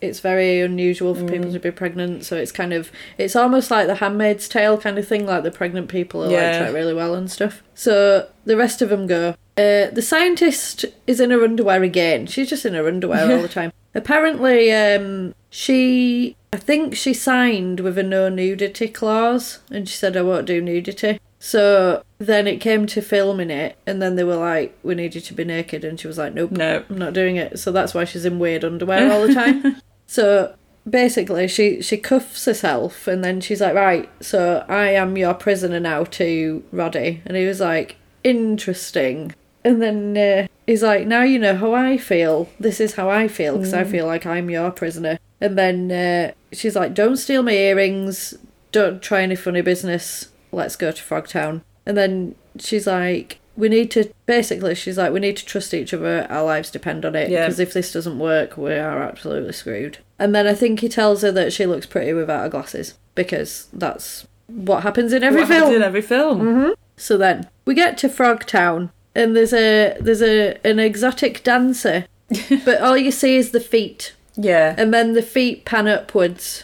[0.02, 1.32] it's very unusual for Mm.
[1.32, 2.26] people to be pregnant.
[2.26, 5.26] So it's kind of it's almost like the Handmaid's Tale kind of thing.
[5.26, 6.58] Like the pregnant people are like Yeah.
[6.58, 7.62] treated really well and stuff.
[7.76, 9.36] So the rest of them go.
[9.58, 12.26] Uh, the scientist is in her underwear again.
[12.26, 13.72] She's just in her underwear all the time.
[13.94, 20.16] Apparently, um, she, I think she signed with a no nudity clause, and she said,
[20.18, 24.36] "I won't do nudity." So then it came to filming it, and then they were
[24.38, 26.84] like, "We need you to be naked," and she was like, "Nope, No.
[26.90, 29.78] I'm not doing it." So that's why she's in weird underwear all the time.
[30.12, 30.54] so
[30.90, 35.80] basically, she she cuffs herself, and then she's like, "Right, so I am your prisoner
[35.80, 41.40] now to Roddy," and he was like, "Interesting." And then uh, he's like, "Now you
[41.40, 42.50] know how I feel.
[42.60, 46.34] This is how I feel because I feel like I'm your prisoner." And then uh,
[46.52, 48.34] she's like, "Don't steal my earrings.
[48.74, 50.28] Don't try any funny business.
[50.52, 55.20] Let's go to Frogtown." And then she's like, "We need to." Basically, she's like, "We
[55.22, 56.28] need to trust each other.
[56.30, 57.30] Our lives depend on it.
[57.30, 57.46] Yeah.
[57.46, 61.22] Because if this doesn't work, we are absolutely screwed." And then I think he tells
[61.22, 65.48] her that she looks pretty without her glasses because that's what happens in every what
[65.50, 65.74] film.
[65.76, 66.42] in every film.
[66.42, 66.74] Mhm.
[66.98, 72.06] So then we get to frog town and there's a there's a an exotic dancer,
[72.66, 74.76] but all you see is the feet, Yeah.
[74.78, 76.64] and then the feet pan upwards,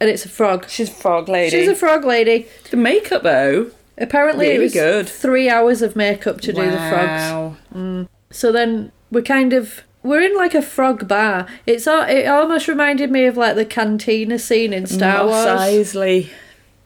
[0.00, 0.68] and it's a frog.
[0.68, 1.50] She's a frog lady.
[1.58, 2.46] She's a frog lady.
[2.70, 3.70] the makeup though.
[4.00, 5.08] Apparently, it was good.
[5.08, 7.22] three hours of makeup to do the frogs.
[7.30, 7.56] Wow.
[7.74, 8.08] Mm.
[8.30, 11.46] So then we're kind of we're in like a frog bar.
[11.66, 15.60] It's it almost reminded me of like the cantina scene in Star Mos Wars.
[15.60, 16.28] Eisley.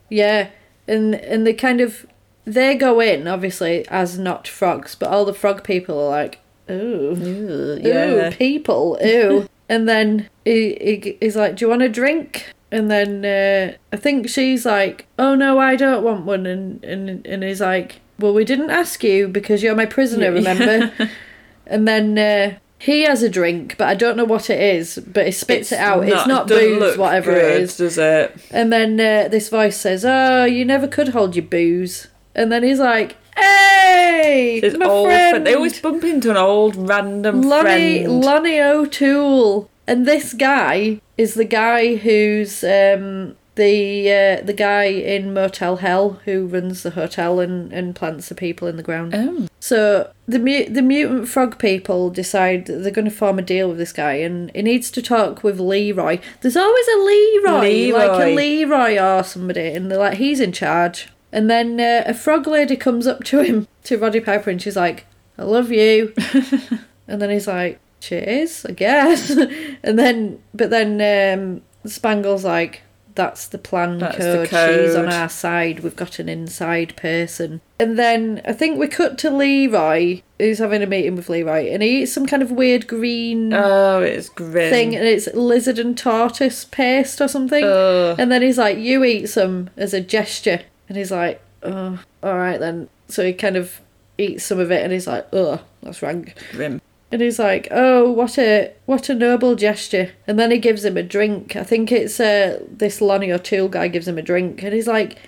[0.08, 0.48] Yeah,
[0.88, 2.06] and and they kind of
[2.44, 7.14] they go in obviously as not frogs, but all the frog people are like, ooh,
[7.16, 8.30] ooh, yeah.
[8.30, 12.46] people, ooh, and then he, he he's like, do you want a drink?
[12.72, 17.24] And then uh, I think she's like, oh no, I don't want one, and and
[17.26, 20.90] and he's like, well, we didn't ask you because you're my prisoner, remember?
[21.66, 22.18] and then.
[22.18, 24.98] Uh, he has a drink, but I don't know what it is.
[25.06, 26.02] But he spits it out.
[26.02, 27.76] it's not booze, whatever good, it is.
[27.76, 28.36] Does it?
[28.50, 32.64] And then uh, this voice says, "Oh, you never could hold your booze." And then
[32.64, 35.46] he's like, "Hey, It's my old friend, friend.
[35.46, 38.20] They always bump into an old random Lonnie friend.
[38.20, 45.32] Lonnie O'Toole." And this guy is the guy who's um, the uh, the guy in
[45.32, 49.14] Motel Hell who runs the hotel and, and plants the people in the ground.
[49.14, 49.46] oh.
[49.60, 53.68] So the mu- the mutant frog people decide that they're going to form a deal
[53.68, 56.18] with this guy, and he needs to talk with Leroy.
[56.40, 58.34] There's always a Leroy, like a Leroy.
[58.34, 61.08] Leroy or somebody, and they're like, he's in charge.
[61.30, 64.76] And then uh, a frog lady comes up to him, to Roddy Piper, and she's
[64.76, 65.06] like,
[65.38, 66.12] "I love you."
[67.06, 69.30] and then he's like, "Cheers, I guess."
[69.82, 71.00] and then, but then
[71.38, 72.82] um, Spangle's like,
[73.14, 74.86] "That's the plan That's the code.
[74.86, 75.80] She's on our side.
[75.80, 80.82] We've got an inside person." And then I think we cut to Leroy, who's having
[80.82, 84.70] a meeting with Leroy, and he eats some kind of weird green Oh, it's grim.
[84.70, 87.64] thing, and it's lizard and tortoise paste or something.
[87.64, 92.36] And then he's like, "You eat some as a gesture," and he's like, "Oh, all
[92.36, 93.80] right then." So he kind of
[94.18, 96.80] eats some of it, and he's like, "Oh, that's rank." grim.
[97.12, 100.96] And he's like, "Oh, what a what a noble gesture!" And then he gives him
[100.96, 101.54] a drink.
[101.54, 105.18] I think it's uh, this Lonnie O'Toole guy gives him a drink, and he's like,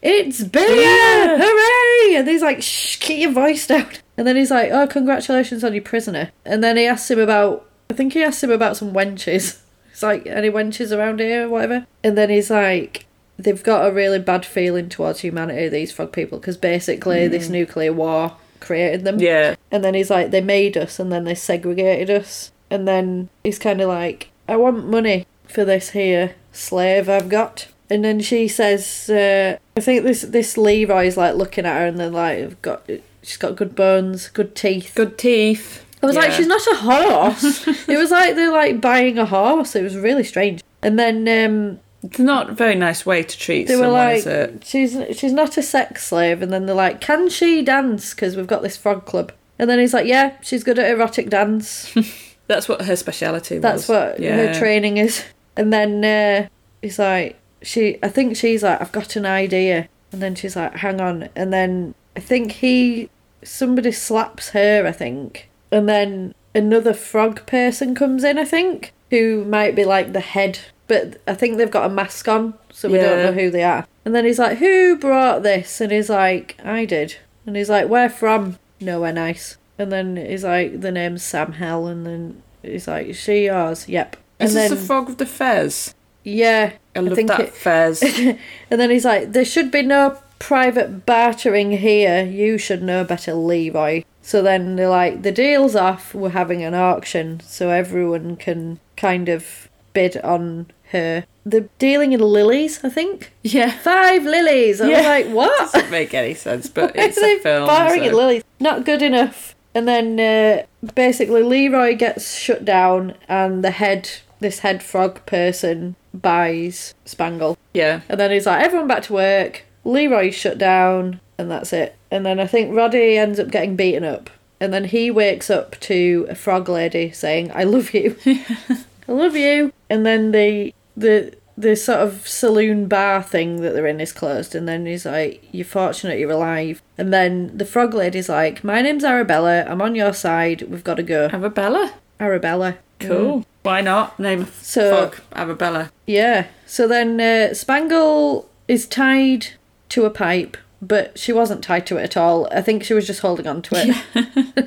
[0.00, 0.66] "It's beer!
[0.66, 1.38] Beer!
[1.38, 5.62] Hooray!" And he's like, "Shh, keep your voice down." And then he's like, "Oh, congratulations
[5.62, 8.76] on your prisoner." And then he asks him about, I think he asked him about
[8.76, 9.60] some wenches.
[9.92, 11.86] It's like, any wenches around here or whatever?
[12.04, 13.06] And then he's like,
[13.38, 17.92] they've got a really bad feeling towards humanity, these frog people, because basically this nuclear
[17.92, 19.18] war created them.
[19.18, 19.56] Yeah.
[19.70, 22.52] And then he's like, they made us and then they segregated us.
[22.70, 27.68] And then he's kind of like, I want money for this here slave I've got.
[27.88, 31.98] And then she says, uh, I think this this Leroy's like looking at her and
[31.98, 32.88] then like "I've got
[33.22, 34.92] she's got good bones, good teeth.
[34.96, 35.84] Good teeth.
[36.02, 37.66] I was like, she's not a horse.
[37.88, 39.76] it was like they're like buying a horse.
[39.76, 40.62] It was really strange.
[40.82, 44.16] And then um, It's not a very nice way to treat they someone, were like,
[44.18, 44.64] is it?
[44.64, 46.42] she's she's not a sex slave.
[46.42, 48.14] And then they're like, can she dance?
[48.14, 49.32] Because we've got this frog club.
[49.58, 51.94] And then he's like, yeah, she's good at erotic dance.
[52.46, 53.62] That's what her speciality was.
[53.62, 55.24] That's what her training is.
[55.56, 56.48] And then uh,
[56.82, 57.98] he's like, she.
[58.02, 59.88] I think she's like, I've got an idea.
[60.12, 61.28] And then she's like, hang on.
[61.34, 63.10] And then I think he,
[63.42, 64.86] somebody slaps her.
[64.86, 65.48] I think.
[65.72, 68.38] And then another frog person comes in.
[68.38, 72.28] I think who might be like the head, but I think they've got a mask
[72.28, 73.86] on, so we don't know who they are.
[74.04, 75.80] And then he's like, who brought this?
[75.80, 77.16] And he's like, I did.
[77.44, 78.58] And he's like, where from?
[78.80, 79.56] Nowhere nice.
[79.78, 81.86] And then he's like, the name's Sam Hell.
[81.86, 83.88] And then he's like, she yours?
[83.88, 84.16] Yep.
[84.38, 85.94] And Is then this the frog with the fez?
[86.24, 88.02] yeah, I love think that it- fez.
[88.70, 92.24] and then he's like, there should be no private bartering here.
[92.24, 94.04] You should know better, Leroy.
[94.22, 96.14] So then they're like, the deal's off.
[96.14, 101.24] We're having an auction, so everyone can kind of bid on her.
[101.44, 103.32] They're dealing in lilies, I think.
[103.42, 103.70] yeah.
[103.78, 104.80] Five lilies.
[104.80, 105.08] I was Yeah.
[105.08, 105.72] like, what?
[105.72, 107.66] Doesn't make any sense, but it's a film.
[107.66, 108.42] barring so- at lilies?
[108.60, 109.54] Not good enough.
[109.74, 114.08] And then uh, basically Leroy gets shut down, and the head,
[114.40, 117.58] this head frog person, buys Spangle.
[117.74, 118.00] Yeah.
[118.08, 119.64] And then he's like, everyone back to work.
[119.84, 121.20] Leroy's shut down.
[121.38, 121.94] and that's it.
[122.10, 124.30] And then I think Roddy ends up getting beaten up.
[124.58, 128.16] And then he wakes up to a frog lady saying, I love you.
[128.26, 129.72] I love you.
[129.90, 134.54] And then the the the sort of saloon bar thing that they're in is closed
[134.54, 136.82] and then he's like, You're fortunate you're alive.
[136.98, 141.02] And then the frog lady's like, My name's Arabella, I'm on your side, we've gotta
[141.02, 141.28] go.
[141.32, 141.94] Arabella.
[142.20, 142.76] Arabella.
[143.00, 143.44] Cool.
[143.62, 144.18] Why not?
[144.20, 145.90] Name a So- frog Arabella.
[146.06, 146.46] Yeah.
[146.66, 149.48] So then uh, Spangle is tied
[149.90, 152.48] to a pipe, but she wasn't tied to it at all.
[152.52, 154.66] I think she was just holding on to it.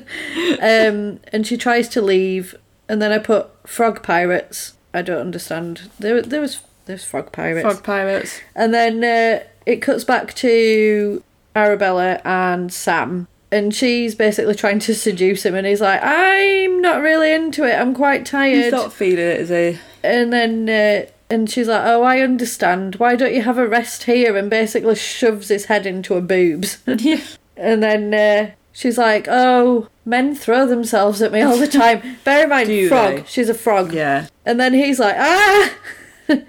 [0.90, 2.54] um, and she tries to leave,
[2.88, 4.74] and then I put frog pirates.
[4.92, 5.90] I don't understand.
[5.98, 8.40] There, there was there's frog pirates, Frog pirates.
[8.56, 11.22] and then uh, it cuts back to
[11.54, 13.28] Arabella and Sam.
[13.52, 17.74] And she's basically trying to seduce him, and he's like, "I'm not really into it.
[17.74, 19.80] I'm quite tired." He's not feeling it, is he?
[20.04, 22.96] And then uh, and she's like, "Oh, I understand.
[22.96, 26.78] Why don't you have a rest here?" And basically shoves his head into her boobs.
[26.86, 27.20] yeah.
[27.56, 32.44] and then uh, she's like, "Oh, men throw themselves at me all the time." Bear
[32.44, 33.16] in mind, Do frog.
[33.16, 33.24] they?
[33.26, 33.92] She's a frog.
[33.92, 34.26] Yeah.
[34.46, 35.70] And then he's like, "Ah!"
[36.28, 36.46] and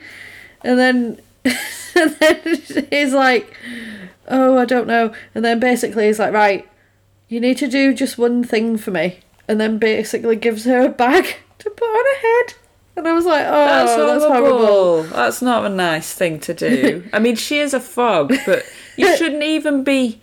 [0.64, 1.20] then
[1.96, 2.40] and then
[2.90, 3.54] he's like,
[4.30, 6.68] "Oh, I don't know." And then basically he's like, "Right,
[7.28, 10.90] you need to do just one thing for me." And then basically gives her a
[10.90, 12.54] bag to put on her head.
[13.02, 14.58] And I was like, "Oh, That's, that's, horrible.
[14.60, 17.04] horrible." That's not a nice thing to do.
[17.14, 18.64] I mean, she is a frog, but
[18.96, 20.20] you shouldn't even be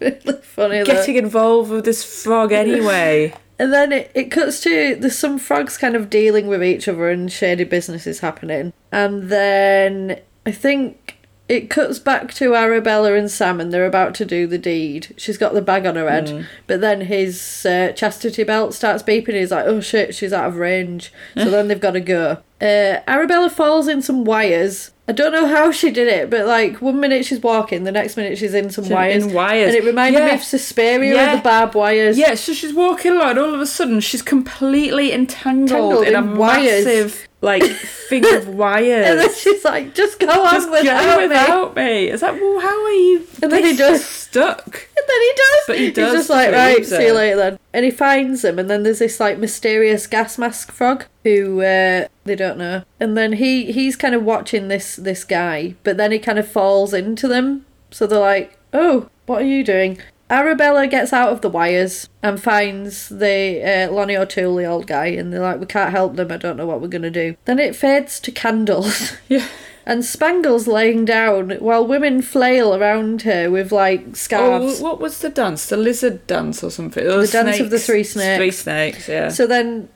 [0.00, 0.84] really funny though.
[0.86, 3.34] getting involved with this frog anyway.
[3.60, 7.10] And then it, it cuts to there's some frogs kind of dealing with each other
[7.10, 8.72] and shady business is happening.
[8.92, 11.07] And then I think
[11.48, 15.14] it cuts back to Arabella and Sam and they're about to do the deed.
[15.16, 19.34] She's got the bag on her head, but then his uh, chastity belt starts beeping.
[19.34, 21.12] He's like, oh shit, she's out of range.
[21.36, 22.38] So then they've got to go.
[22.60, 24.90] Uh, Arabella falls in some wires.
[25.06, 28.18] I don't know how she did it, but like one minute she's walking, the next
[28.18, 29.24] minute she's in some She's wires.
[29.24, 29.68] in wires.
[29.74, 31.32] And it reminded me of Suspiria Yeah.
[31.32, 32.18] with the barbed wires.
[32.18, 36.14] Yeah, so she's walking along, and all of a sudden she's completely entangled, Tangled in,
[36.14, 36.84] a wires.
[36.84, 39.06] massive like thing of wires.
[39.06, 41.28] And then she's like, just go on Just without, go me.
[41.28, 42.04] without me.
[42.06, 43.26] It's like, well, how are you?
[43.42, 44.04] And then he does.
[44.04, 44.66] stuck.
[44.66, 45.62] And then he does.
[45.66, 46.12] But he does.
[46.12, 47.58] He's just like, right, see you later then.
[47.72, 52.08] And he finds him, and then there's this like mysterious gas mask frog who uh,
[52.24, 52.82] they don't know.
[52.98, 56.48] And then he he's kind of watching this this guy, but then he kind of
[56.50, 57.64] falls into them.
[57.90, 59.98] So they're like, oh, what are you doing?
[60.30, 65.06] Arabella gets out of the wires and finds the uh, Lonnie O'Toole, the old guy,
[65.06, 66.30] and they're like, we can't help them.
[66.30, 67.36] I don't know what we're gonna do.
[67.46, 69.12] Then it fades to candles.
[69.28, 69.46] Yeah.
[69.86, 74.80] And Spangle's laying down while women flail around her with like scarves.
[74.80, 75.64] Oh, what was the dance?
[75.66, 77.02] The lizard dance or something?
[77.06, 78.36] Or The dance of the three snakes.
[78.36, 79.08] Three snakes.
[79.08, 79.30] yeah.
[79.30, 79.88] So then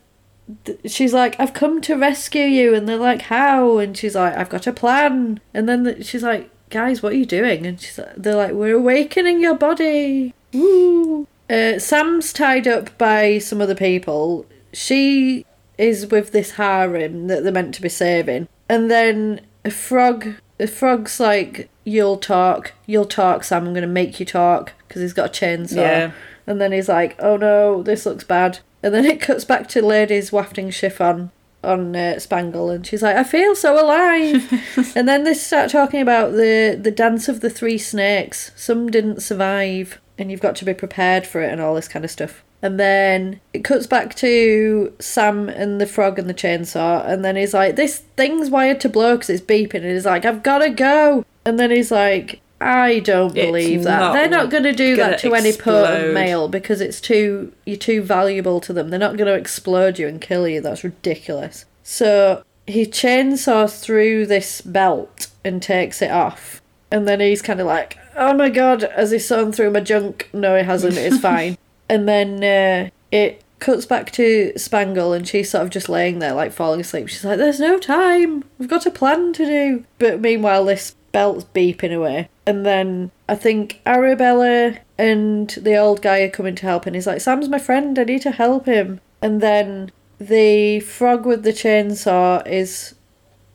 [0.87, 2.75] she's like, I've come to rescue you.
[2.75, 3.77] And they're like, How?
[3.77, 5.41] And she's like, I've got a plan.
[5.53, 7.67] And then the, she's like, Guys, what are you doing?
[7.67, 10.35] And she's like, they're like, We're awakening your body.
[10.53, 11.29] Woo.
[11.49, 14.47] Uh, Sam's tied up by some other people.
[14.73, 15.45] She
[15.77, 18.49] is with this harem that they're meant to be saving.
[18.71, 22.73] And then a frog, a frog's like, You'll talk.
[22.87, 23.67] You'll talk, Sam.
[23.67, 24.73] I'm going to make you talk.
[24.89, 25.77] Because he's got a chainsaw.
[25.77, 26.13] Yeah.
[26.47, 29.81] And then he's like, "Oh no, this looks bad." And then it cuts back to
[29.85, 31.31] ladies wafting chiffon
[31.65, 34.53] on uh, Spangle, and she's like, "I feel so alive."
[34.97, 38.51] and then they start talking about the the dance of the three snakes.
[38.57, 42.05] Some didn't survive, and you've got to be prepared for it, and all this kind
[42.05, 42.45] of stuff.
[42.65, 47.37] And then it cuts back to Sam and the frog and the chainsaw, and then
[47.37, 50.59] he's like, "This thing's wired to blow because it's beeping," and he's like, "I've got
[50.59, 53.99] to go." And then he's like, "I don't It's believe that.
[53.99, 57.53] not They're not going to do that to any potent explode." male because it's too
[57.67, 58.91] you're too valuable to them.
[58.91, 60.61] They're not going to explode you and kill you.
[60.61, 67.43] That's ridiculous." So he chainsaws through this belt and takes it off, and then he's
[67.43, 70.29] kind of like, "Oh my god!" As he's sawn through my junk.
[70.33, 70.97] No, he hasn't.
[70.97, 71.59] It's fine.
[71.89, 76.33] and then uh, it cuts back to Spangle, and she's sort of just laying there,
[76.33, 77.09] like falling asleep.
[77.09, 78.45] She's like, "There's no time.
[78.59, 83.35] We've got a plan to do." But meanwhile, this belt's beeping away, and then I
[83.35, 87.59] think Arabella and the old guy are coming to help, and he's like, "Sam's my
[87.59, 87.99] friend.
[87.99, 92.95] I need to help him." And then the frog with the chainsaw is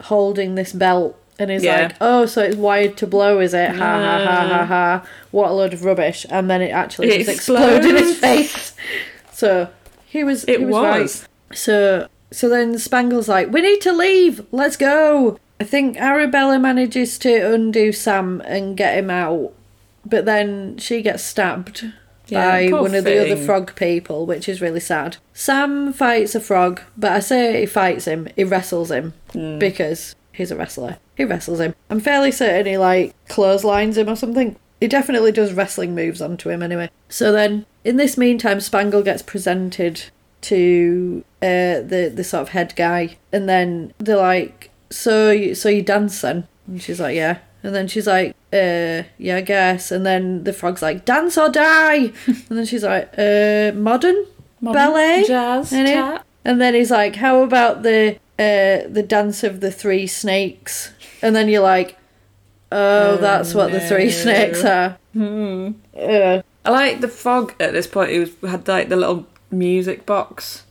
[0.03, 1.17] holding this belt.
[1.39, 1.84] And he's Yeah.
[1.84, 3.69] like, oh, so it's wired to blow, is it?
[3.69, 5.07] Ha ha ha ha ha.
[5.29, 6.25] What a load of rubbish.
[6.32, 8.73] And then it actually It just exploded in his face.
[9.32, 9.67] So
[10.07, 10.84] he was It he was, was.
[11.21, 11.55] right.
[11.57, 15.38] So so then Spangle's like, We need to leave, let's go.
[15.60, 19.53] I think Arabella manages to undo Sam and get him out.
[20.05, 21.91] But then she gets stabbed
[22.28, 25.18] Yeah, by one of the other frog people, which is really sad.
[25.34, 29.58] Sam fights a frog, but I say he fights him, he wrestles him Hmm.
[29.60, 30.97] because he's a wrestler.
[31.16, 31.74] He wrestles him.
[31.89, 34.55] I'm fairly certain he like clotheslines him or something.
[34.80, 36.89] he definitely does wrestling moves onto him anyway.
[37.10, 40.03] So then, in this meantime, Spangle gets presented
[40.41, 45.69] to uh, the the sort of head guy, and then they're like, "So, you, so
[45.69, 49.91] you dance then?" And she's like, "Yeah." And then she's like, uh, yeah, I guess.
[49.91, 52.13] And then the frog's like, dance or die.
[52.27, 54.25] and then she's like, uh, modern,
[54.61, 56.25] ballet, jazz, tap.
[56.45, 60.93] And then he's like, how about the uh, the dance of the three snakes?
[61.21, 61.97] And then you're like,
[62.71, 64.97] oh, Oh, that's what the three snakes are.
[65.13, 65.71] Hmm.
[65.97, 68.11] Uh, I like the frog at this point.
[68.11, 70.63] He was had like the little music box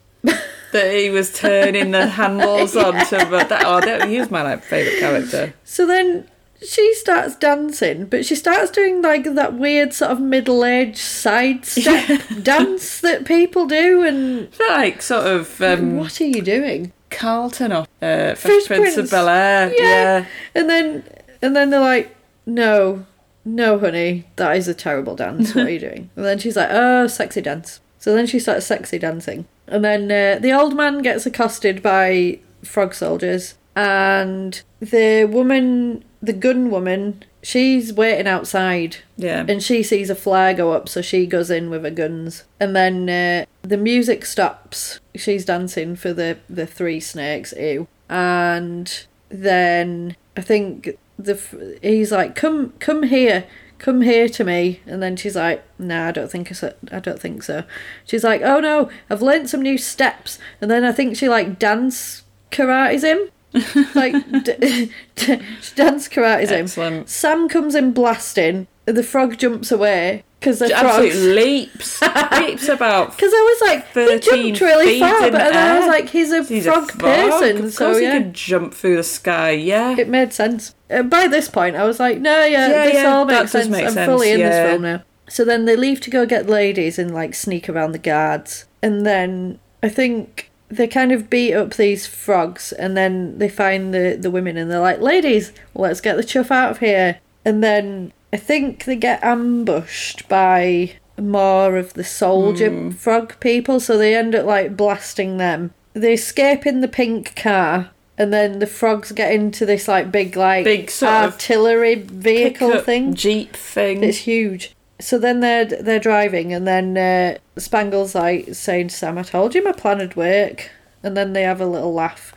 [0.76, 3.26] that he was turning the handles on to.
[3.30, 5.54] But that, oh, that, he was my like favorite character.
[5.64, 6.28] so then
[6.64, 11.64] she starts dancing, but she starts doing like that weird sort of middle aged side
[11.66, 14.02] step dance that people do.
[14.02, 16.92] And Like sort of um, what are you doing?
[17.10, 18.96] Carlton off uh, Fresh Prince, Prince.
[18.96, 19.72] of Bel Air.
[19.72, 19.82] Yeah.
[19.82, 20.26] Yeah.
[20.54, 21.04] And then
[21.42, 22.16] and then they're like,
[22.46, 23.04] no,
[23.44, 25.54] no, honey, that is a terrible dance.
[25.54, 26.10] What are you doing?
[26.16, 27.80] And then she's like, oh, sexy dance.
[27.98, 29.46] So then she starts sexy dancing.
[29.68, 36.32] And then uh, the old man gets accosted by frog soldiers, and the woman, the
[36.32, 39.44] gun woman, she's waiting outside Yeah.
[39.48, 42.44] and she sees a flare go up, so she goes in with her guns.
[42.60, 45.00] And then uh, the music stops.
[45.14, 47.52] She's dancing for the the three snakes.
[47.56, 47.86] Ew.
[48.08, 51.40] And then I think the
[51.82, 53.44] he's like, "Come, come here."
[53.78, 56.72] Come here to me, and then she's like, "Nah, I don't think so.
[56.90, 57.64] I don't think so."
[58.04, 61.58] She's like, "Oh no, I've learnt some new steps," and then I think she like
[61.58, 63.28] dance karate's him,
[63.94, 64.14] like
[64.44, 65.42] d- d-
[65.74, 66.66] dance karate's him.
[67.06, 68.66] Sam comes in blasting.
[68.86, 71.24] The frog jumps away because the Absolute frogs.
[71.26, 72.02] leaps.
[72.40, 73.10] leaps about.
[73.16, 76.30] Because I was like, he 13 jumped really far, but then I was like, he's
[76.32, 77.30] a He's frog, a frog.
[77.30, 79.50] person, Of so yeah, he could jump through the sky.
[79.52, 79.96] Yeah.
[79.98, 80.74] it made sense.
[80.90, 83.68] Uh, by this point, I was like, no, yeah, Yeah, this yeah, all makes sense.
[83.68, 84.48] make I'm sense, fully in yeah.
[84.50, 85.02] this film now.
[85.28, 89.04] So then they leave to go get ladies and like sneak around the guards, and
[89.04, 94.16] then I think they kind of beat up these frogs, and then they find the
[94.20, 97.18] the women, and they're like, ladies, let's get the chuff out of here.
[97.44, 102.90] And then I think they get ambushed by more of the soldier Hmm.
[102.90, 105.70] frog people, so they end up like blasting them.
[105.94, 110.36] They escape in the pink car, and then the frogs get into this like big
[110.36, 113.14] like Big artillery vehicle thing.
[113.14, 114.04] Jeep thing.
[114.04, 114.74] It's huge.
[115.00, 119.54] So then they're they're driving, and then uh, Spangle's like saying to Sam, "I told
[119.54, 120.68] you my plan would work."
[121.02, 122.34] And then they have a little laugh,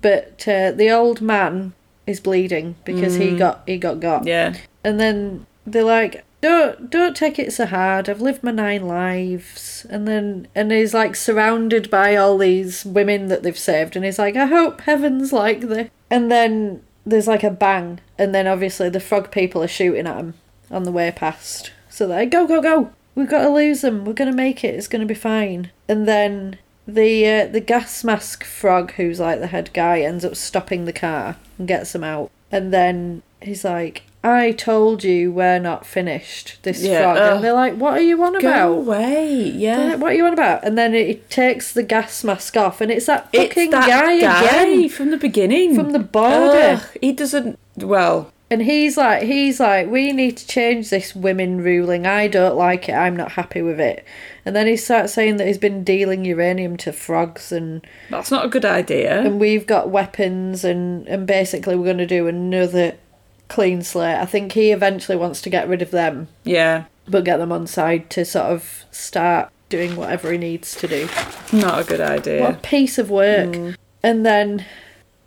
[0.00, 1.74] but uh, the old man
[2.06, 4.22] is bleeding because he got he got got.
[4.22, 4.26] Mm.
[4.26, 4.56] Yeah.
[4.84, 8.08] And then they're like, "Don't don't take it so hard.
[8.08, 13.28] I've lived my nine lives." And then and he's like surrounded by all these women
[13.28, 17.42] that they've saved, and he's like, "I hope heaven's like this." And then there's like
[17.42, 20.34] a bang, and then obviously the frog people are shooting at him
[20.70, 21.72] on the way past.
[21.88, 22.90] So they're like, "Go go go!
[23.14, 24.04] We've got to lose them.
[24.04, 24.74] We're gonna make it.
[24.74, 29.48] It's gonna be fine." And then the uh, the gas mask frog, who's like the
[29.48, 32.30] head guy, ends up stopping the car and gets them out.
[32.52, 37.34] And then he's like, "I told you we're not finished." This Yeah, frog, ugh.
[37.36, 39.50] and they're like, "What are you on Go about?" away.
[39.50, 39.84] They're Yeah.
[39.92, 40.64] like, what are you on about?
[40.64, 43.88] And then it, it takes the gas mask off, and it's that fucking it's that
[43.88, 45.74] guy, guy again from the beginning.
[45.74, 46.80] from the border.
[46.80, 47.58] Ugh, he doesn't.
[47.76, 52.06] Well, And he's like, he's like, we need to change this women ruling.
[52.06, 52.92] I don't like it.
[52.92, 54.04] I'm not happy with it.
[54.46, 58.46] And then he starts saying that he's been dealing uranium to frogs, and that's not
[58.46, 59.20] a good idea.
[59.20, 62.94] and we've got weapons, and and basically we're going to do another
[63.48, 64.16] clean slate.
[64.16, 66.84] I think he eventually wants to get rid of them, yeah.
[67.08, 71.08] but get them on side to sort of start doing whatever he needs to do.
[71.52, 72.40] Not a good idea.
[72.40, 73.50] What a piece of work.
[73.50, 73.76] Mm.
[74.02, 74.64] And then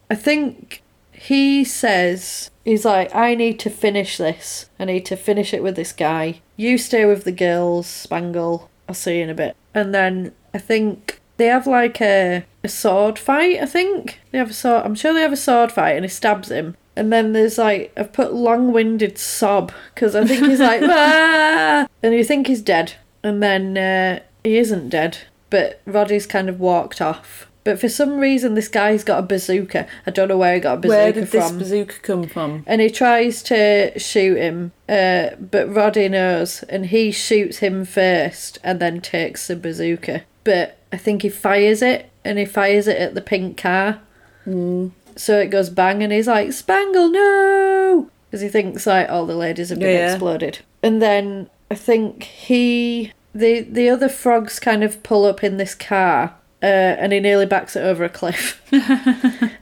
[0.10, 4.70] I think he says, he's like, I need to finish this.
[4.80, 6.42] I need to finish it with this guy.
[6.56, 8.70] You stay with the girls, Spangle.
[8.90, 9.56] I'll see you in a bit.
[9.76, 14.20] And then I think they have like a, a sword fight, I think.
[14.32, 16.76] They have a sword, I'm sure they have a sword fight and he stabs him.
[16.96, 21.88] And then there's like, I've put long winded sob because I think he's like, ah!
[22.02, 22.94] And you think he's dead.
[23.24, 25.20] And then uh, he isn't dead.
[25.52, 27.49] But Roddy's kind of walked off.
[27.64, 29.86] But for some reason, this guy's got a bazooka.
[30.08, 31.04] I don't know where he got a bazooka from.
[31.04, 31.58] Where did this from.
[31.60, 32.64] bazooka come from?
[32.66, 38.60] and he tries to shoot him, uh, but Roddy knows, and he shoots him first,
[38.64, 40.24] and then takes the bazooka.
[40.44, 44.00] But I think he fires it, and he fires it at the pink car.
[44.48, 44.92] Mm.
[45.16, 49.36] So it goes bang, and he's like, "Spangle, no!" Because he thinks like all the
[49.36, 50.12] ladies have been Yeah.
[50.14, 50.60] exploded.
[50.82, 55.76] And then I think he, the the other frogs, kind of pull up in this
[55.76, 58.62] car, uh, and he nearly backs it over a cliff.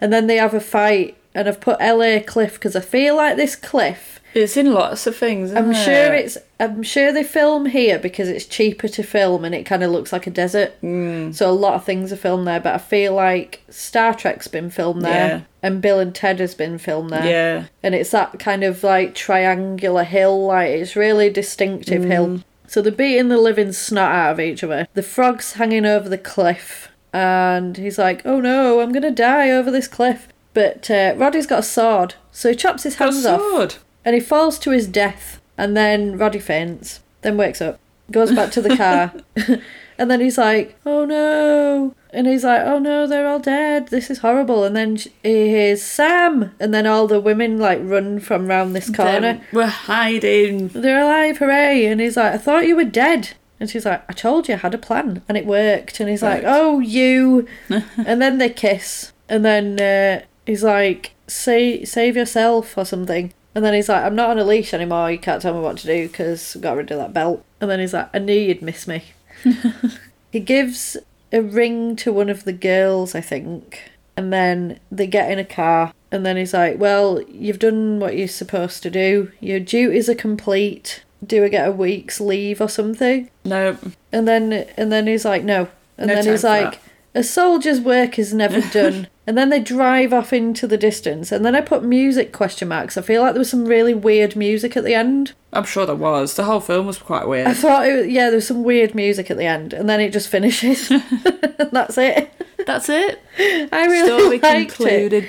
[0.01, 3.35] and then they have a fight, and I've put LA cliff because I feel like
[3.37, 5.51] this cliff It's in lots of things.
[5.53, 6.37] I'm isn't sure it's.
[6.59, 10.11] I'm sure they film here because it's cheaper to film and it kind of looks
[10.11, 10.73] like a desert.
[10.81, 11.33] Mm.
[11.35, 12.59] So a lot of things are filmed there.
[12.59, 15.41] But I feel like Star Trek's been filmed there, Yeah.
[15.61, 17.25] and Bill and Ted has been filmed there.
[17.25, 17.63] Yeah.
[17.83, 20.47] and it's that kind of like triangular hill.
[20.47, 22.07] Like it's really distinctive Mm.
[22.11, 22.39] hill.
[22.67, 24.87] So they're beating the living snot out of each other.
[24.93, 29.71] The frog's hanging over the cliff, and he's like, "Oh no, I'm gonna die over
[29.71, 34.15] this cliff." But uh, Roddy's got a sword, so he chops his hands off and
[34.15, 35.41] he falls to his death.
[35.57, 37.79] And then Roddy faints, then wakes up,
[38.11, 39.13] goes back to the car,
[39.97, 43.89] and then he's like, "Oh no!" And he's like, "Oh no, they're all dead.
[43.89, 48.19] This is horrible." And then he hears Sam, and then all the women like run
[48.19, 49.41] from round this corner.
[49.51, 50.69] We're hiding.
[50.69, 51.85] They're alive, hooray!
[51.85, 54.57] And he's like, "I thought you were dead." And she's like, "I told you I
[54.57, 59.11] had a plan, and it worked." And he's like, "Oh, you!" and then they kiss,
[59.27, 63.33] and then uh, he's like, "Say, save yourself" or something.
[63.55, 65.11] And then he's like, "I'm not on a leash anymore.
[65.11, 67.69] You can't tell me what to do because I got rid of that belt." And
[67.69, 69.03] then he's like, "I knew you'd miss me."
[70.31, 70.97] he gives
[71.31, 75.45] a ring to one of the girls, I think, and then they get in a
[75.45, 75.93] car.
[76.11, 79.31] And then he's like, "Well, you've done what you're supposed to do.
[79.41, 81.03] Your duties are complete.
[81.25, 83.77] Do I get a week's leave or something?" No.
[84.11, 85.67] And then and then he's like, no.
[85.97, 86.79] And No then he's like,
[87.13, 89.07] a soldier's work is never done.
[89.27, 91.33] And then they drive off into the distance.
[91.33, 92.97] And then I put music question marks.
[92.97, 95.33] I feel like there was some really weird music at the end.
[95.51, 96.35] I'm sure there was.
[96.35, 98.95] The whole film was quite weird I thought, it was, yeah, there was some weird
[98.95, 99.73] music at the end.
[99.73, 100.87] And then it just finishes.
[101.71, 102.31] that's it.
[102.65, 103.21] That's it.
[103.37, 104.67] I really Story liked it.
[104.69, 105.27] concluded.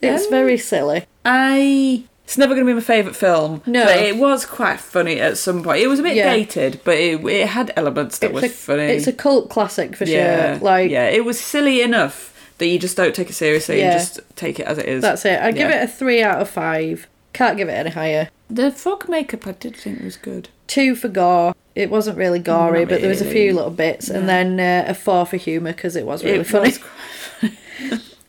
[0.00, 1.06] It's Um, very silly.
[1.24, 2.04] I.
[2.24, 3.60] It's never going to be my favourite film.
[3.66, 3.84] No.
[3.84, 5.80] But it was quite funny at some point.
[5.82, 6.30] It was a bit Yeah.
[6.30, 8.84] dated, but it, it had elements that was a, funny.
[8.84, 10.52] It's a cult classic for yeah.
[10.54, 10.64] sure.
[10.64, 12.29] Like, yeah, it was silly enough
[12.60, 13.80] that you just don't take it seriously.
[13.80, 13.94] Yeah.
[13.94, 15.02] You just take it as it is.
[15.02, 15.40] that's it.
[15.40, 17.08] I give it a three out of five.
[17.32, 18.28] Can't give it any higher.
[18.48, 20.48] The fog makeup I did think was good.
[20.68, 21.54] two for gore.
[21.76, 24.90] It wasn't really gory, Not but there was a few little bits, and then uh,
[24.90, 26.70] a four for humour because it was really it funny.
[26.70, 26.78] was
[27.40, 27.56] quite-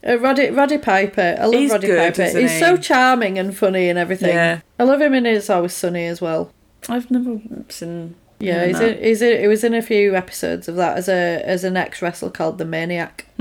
[0.03, 2.21] Uh, Roddy, Roddy Piper, I love He's Roddy good, Piper.
[2.23, 2.59] isn't He's he?
[2.59, 4.29] so charming and funny and everything.
[4.29, 4.61] Yeah.
[4.79, 6.51] I love him in It's Always Sunny as well.
[6.89, 8.15] I've never seen.
[8.39, 10.97] Yeah, him he's in in, he's in, he was in a few episodes of that
[10.97, 13.27] as a as an ex wrestler called the Maniac.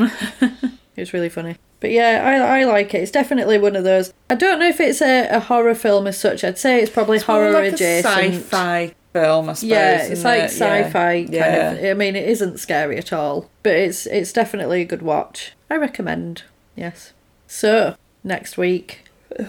[1.00, 1.56] it was really funny.
[1.80, 2.98] But yeah, I I like it.
[3.02, 4.12] It's definitely one of those.
[4.28, 6.44] I don't know if it's a, a horror film as such.
[6.44, 8.14] I'd say it's probably It's horror like adjacent.
[8.14, 9.70] a sci-fi film, I suppose.
[9.70, 10.50] Yeah, it's like it?
[10.50, 11.70] Sci-fi kind Yeah.
[11.72, 11.84] of.
[11.84, 15.52] I mean, it isn't scary at all, but it's it's definitely a good watch.
[15.70, 16.42] I recommend.
[16.76, 17.14] Yes.
[17.46, 19.04] So next week,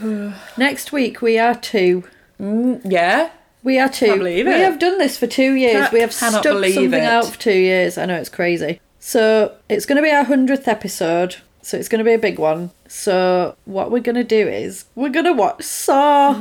[0.58, 2.04] next week we are two.
[2.40, 3.30] Mm, yeah.
[3.64, 4.20] We are two.
[4.24, 5.74] We have done this for two years.
[5.74, 7.04] Can't- we have stuck something it.
[7.04, 7.98] out for two years.
[7.98, 8.80] I know it's crazy.
[9.04, 11.38] So it's going to be our hundredth episode.
[11.64, 12.70] So it's going to be a big one.
[12.88, 16.36] So what we're going to do is we're going to watch Saw.
[16.36, 16.38] Mm.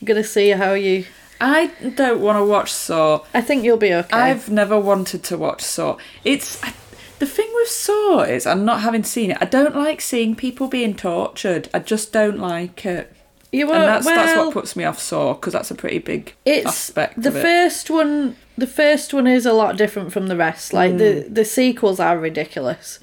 [0.00, 1.04] I'm going to see how you.
[1.40, 3.24] I don't want to watch Saw.
[3.34, 4.16] I think you'll be okay.
[4.16, 5.98] I've never wanted to watch Saw.
[6.24, 6.72] It's I,
[7.18, 10.68] the thing with Saw is, and not having seen it, I don't like seeing people
[10.68, 11.68] being tortured.
[11.74, 13.14] I just don't like it,
[13.52, 16.34] you and won't- that's that's what puts me off Saw because that's a pretty big
[16.46, 17.42] it's aspect the of it.
[17.42, 21.34] first one the first one is a lot different from the rest like the Mm.
[21.34, 22.98] the sequels are ridiculous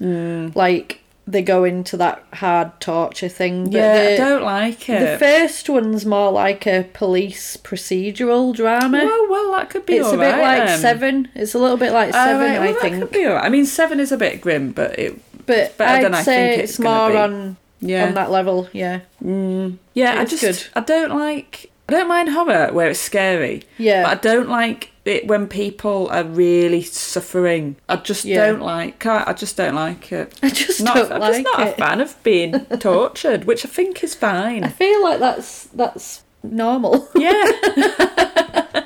[0.54, 5.00] like they go into that hard torture thing but yeah, the, I don't like it.
[5.00, 10.08] the first one's more like a police procedural drama well, well, that could be it's
[10.08, 12.72] a bit alright like seven it's a little bit like Oh, seven right, well, i
[12.72, 13.44] that think could be alright.
[13.44, 16.48] I mean, seven is a bit grim, but it but better i'd than I say
[16.50, 17.16] think it's, it's more be.
[17.16, 20.20] on yeah, on that level yeah yeah.
[20.20, 20.66] I just good.
[20.74, 21.70] I don't like.
[21.88, 23.62] I don't mind horror where it's scary.
[23.78, 24.02] Yeah.
[24.02, 27.76] But I don't like it when people are really suffering.
[27.88, 28.46] I just Yeah.
[28.46, 29.04] don't like.
[29.06, 30.38] I just don't like it.
[30.42, 33.64] i just Not, don't I'm like just not it a fan of being tortured, which
[33.64, 34.62] I think is fine.
[34.64, 37.42] i feel like that's that's normal Yeah.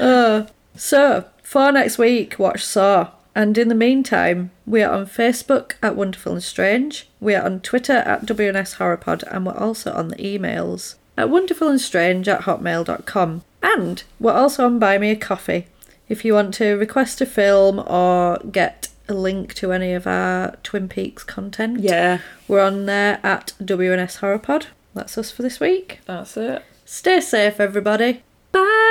[0.00, 0.46] Uh,
[0.76, 3.10] so, for next week, watch Saw.
[3.34, 7.08] And in the meantime, we are on Facebook at Wonderful and Strange.
[7.20, 12.28] We are on Twitter at WNS Horrorpod, and we're also on the emails at wonderfulandstrange
[12.28, 13.42] at hotmail.com.
[13.62, 15.66] And we're also on Buy Me a Coffee.
[16.08, 20.56] If you want to request a film or get a link to any of our
[20.62, 22.20] Twin Peaks content, yeah.
[22.46, 24.68] we're on there at WNS Horror Pod.
[24.94, 26.00] That's us for this week.
[26.06, 26.64] That's it.
[26.84, 28.22] Stay safe, everybody.
[28.52, 28.87] Bye.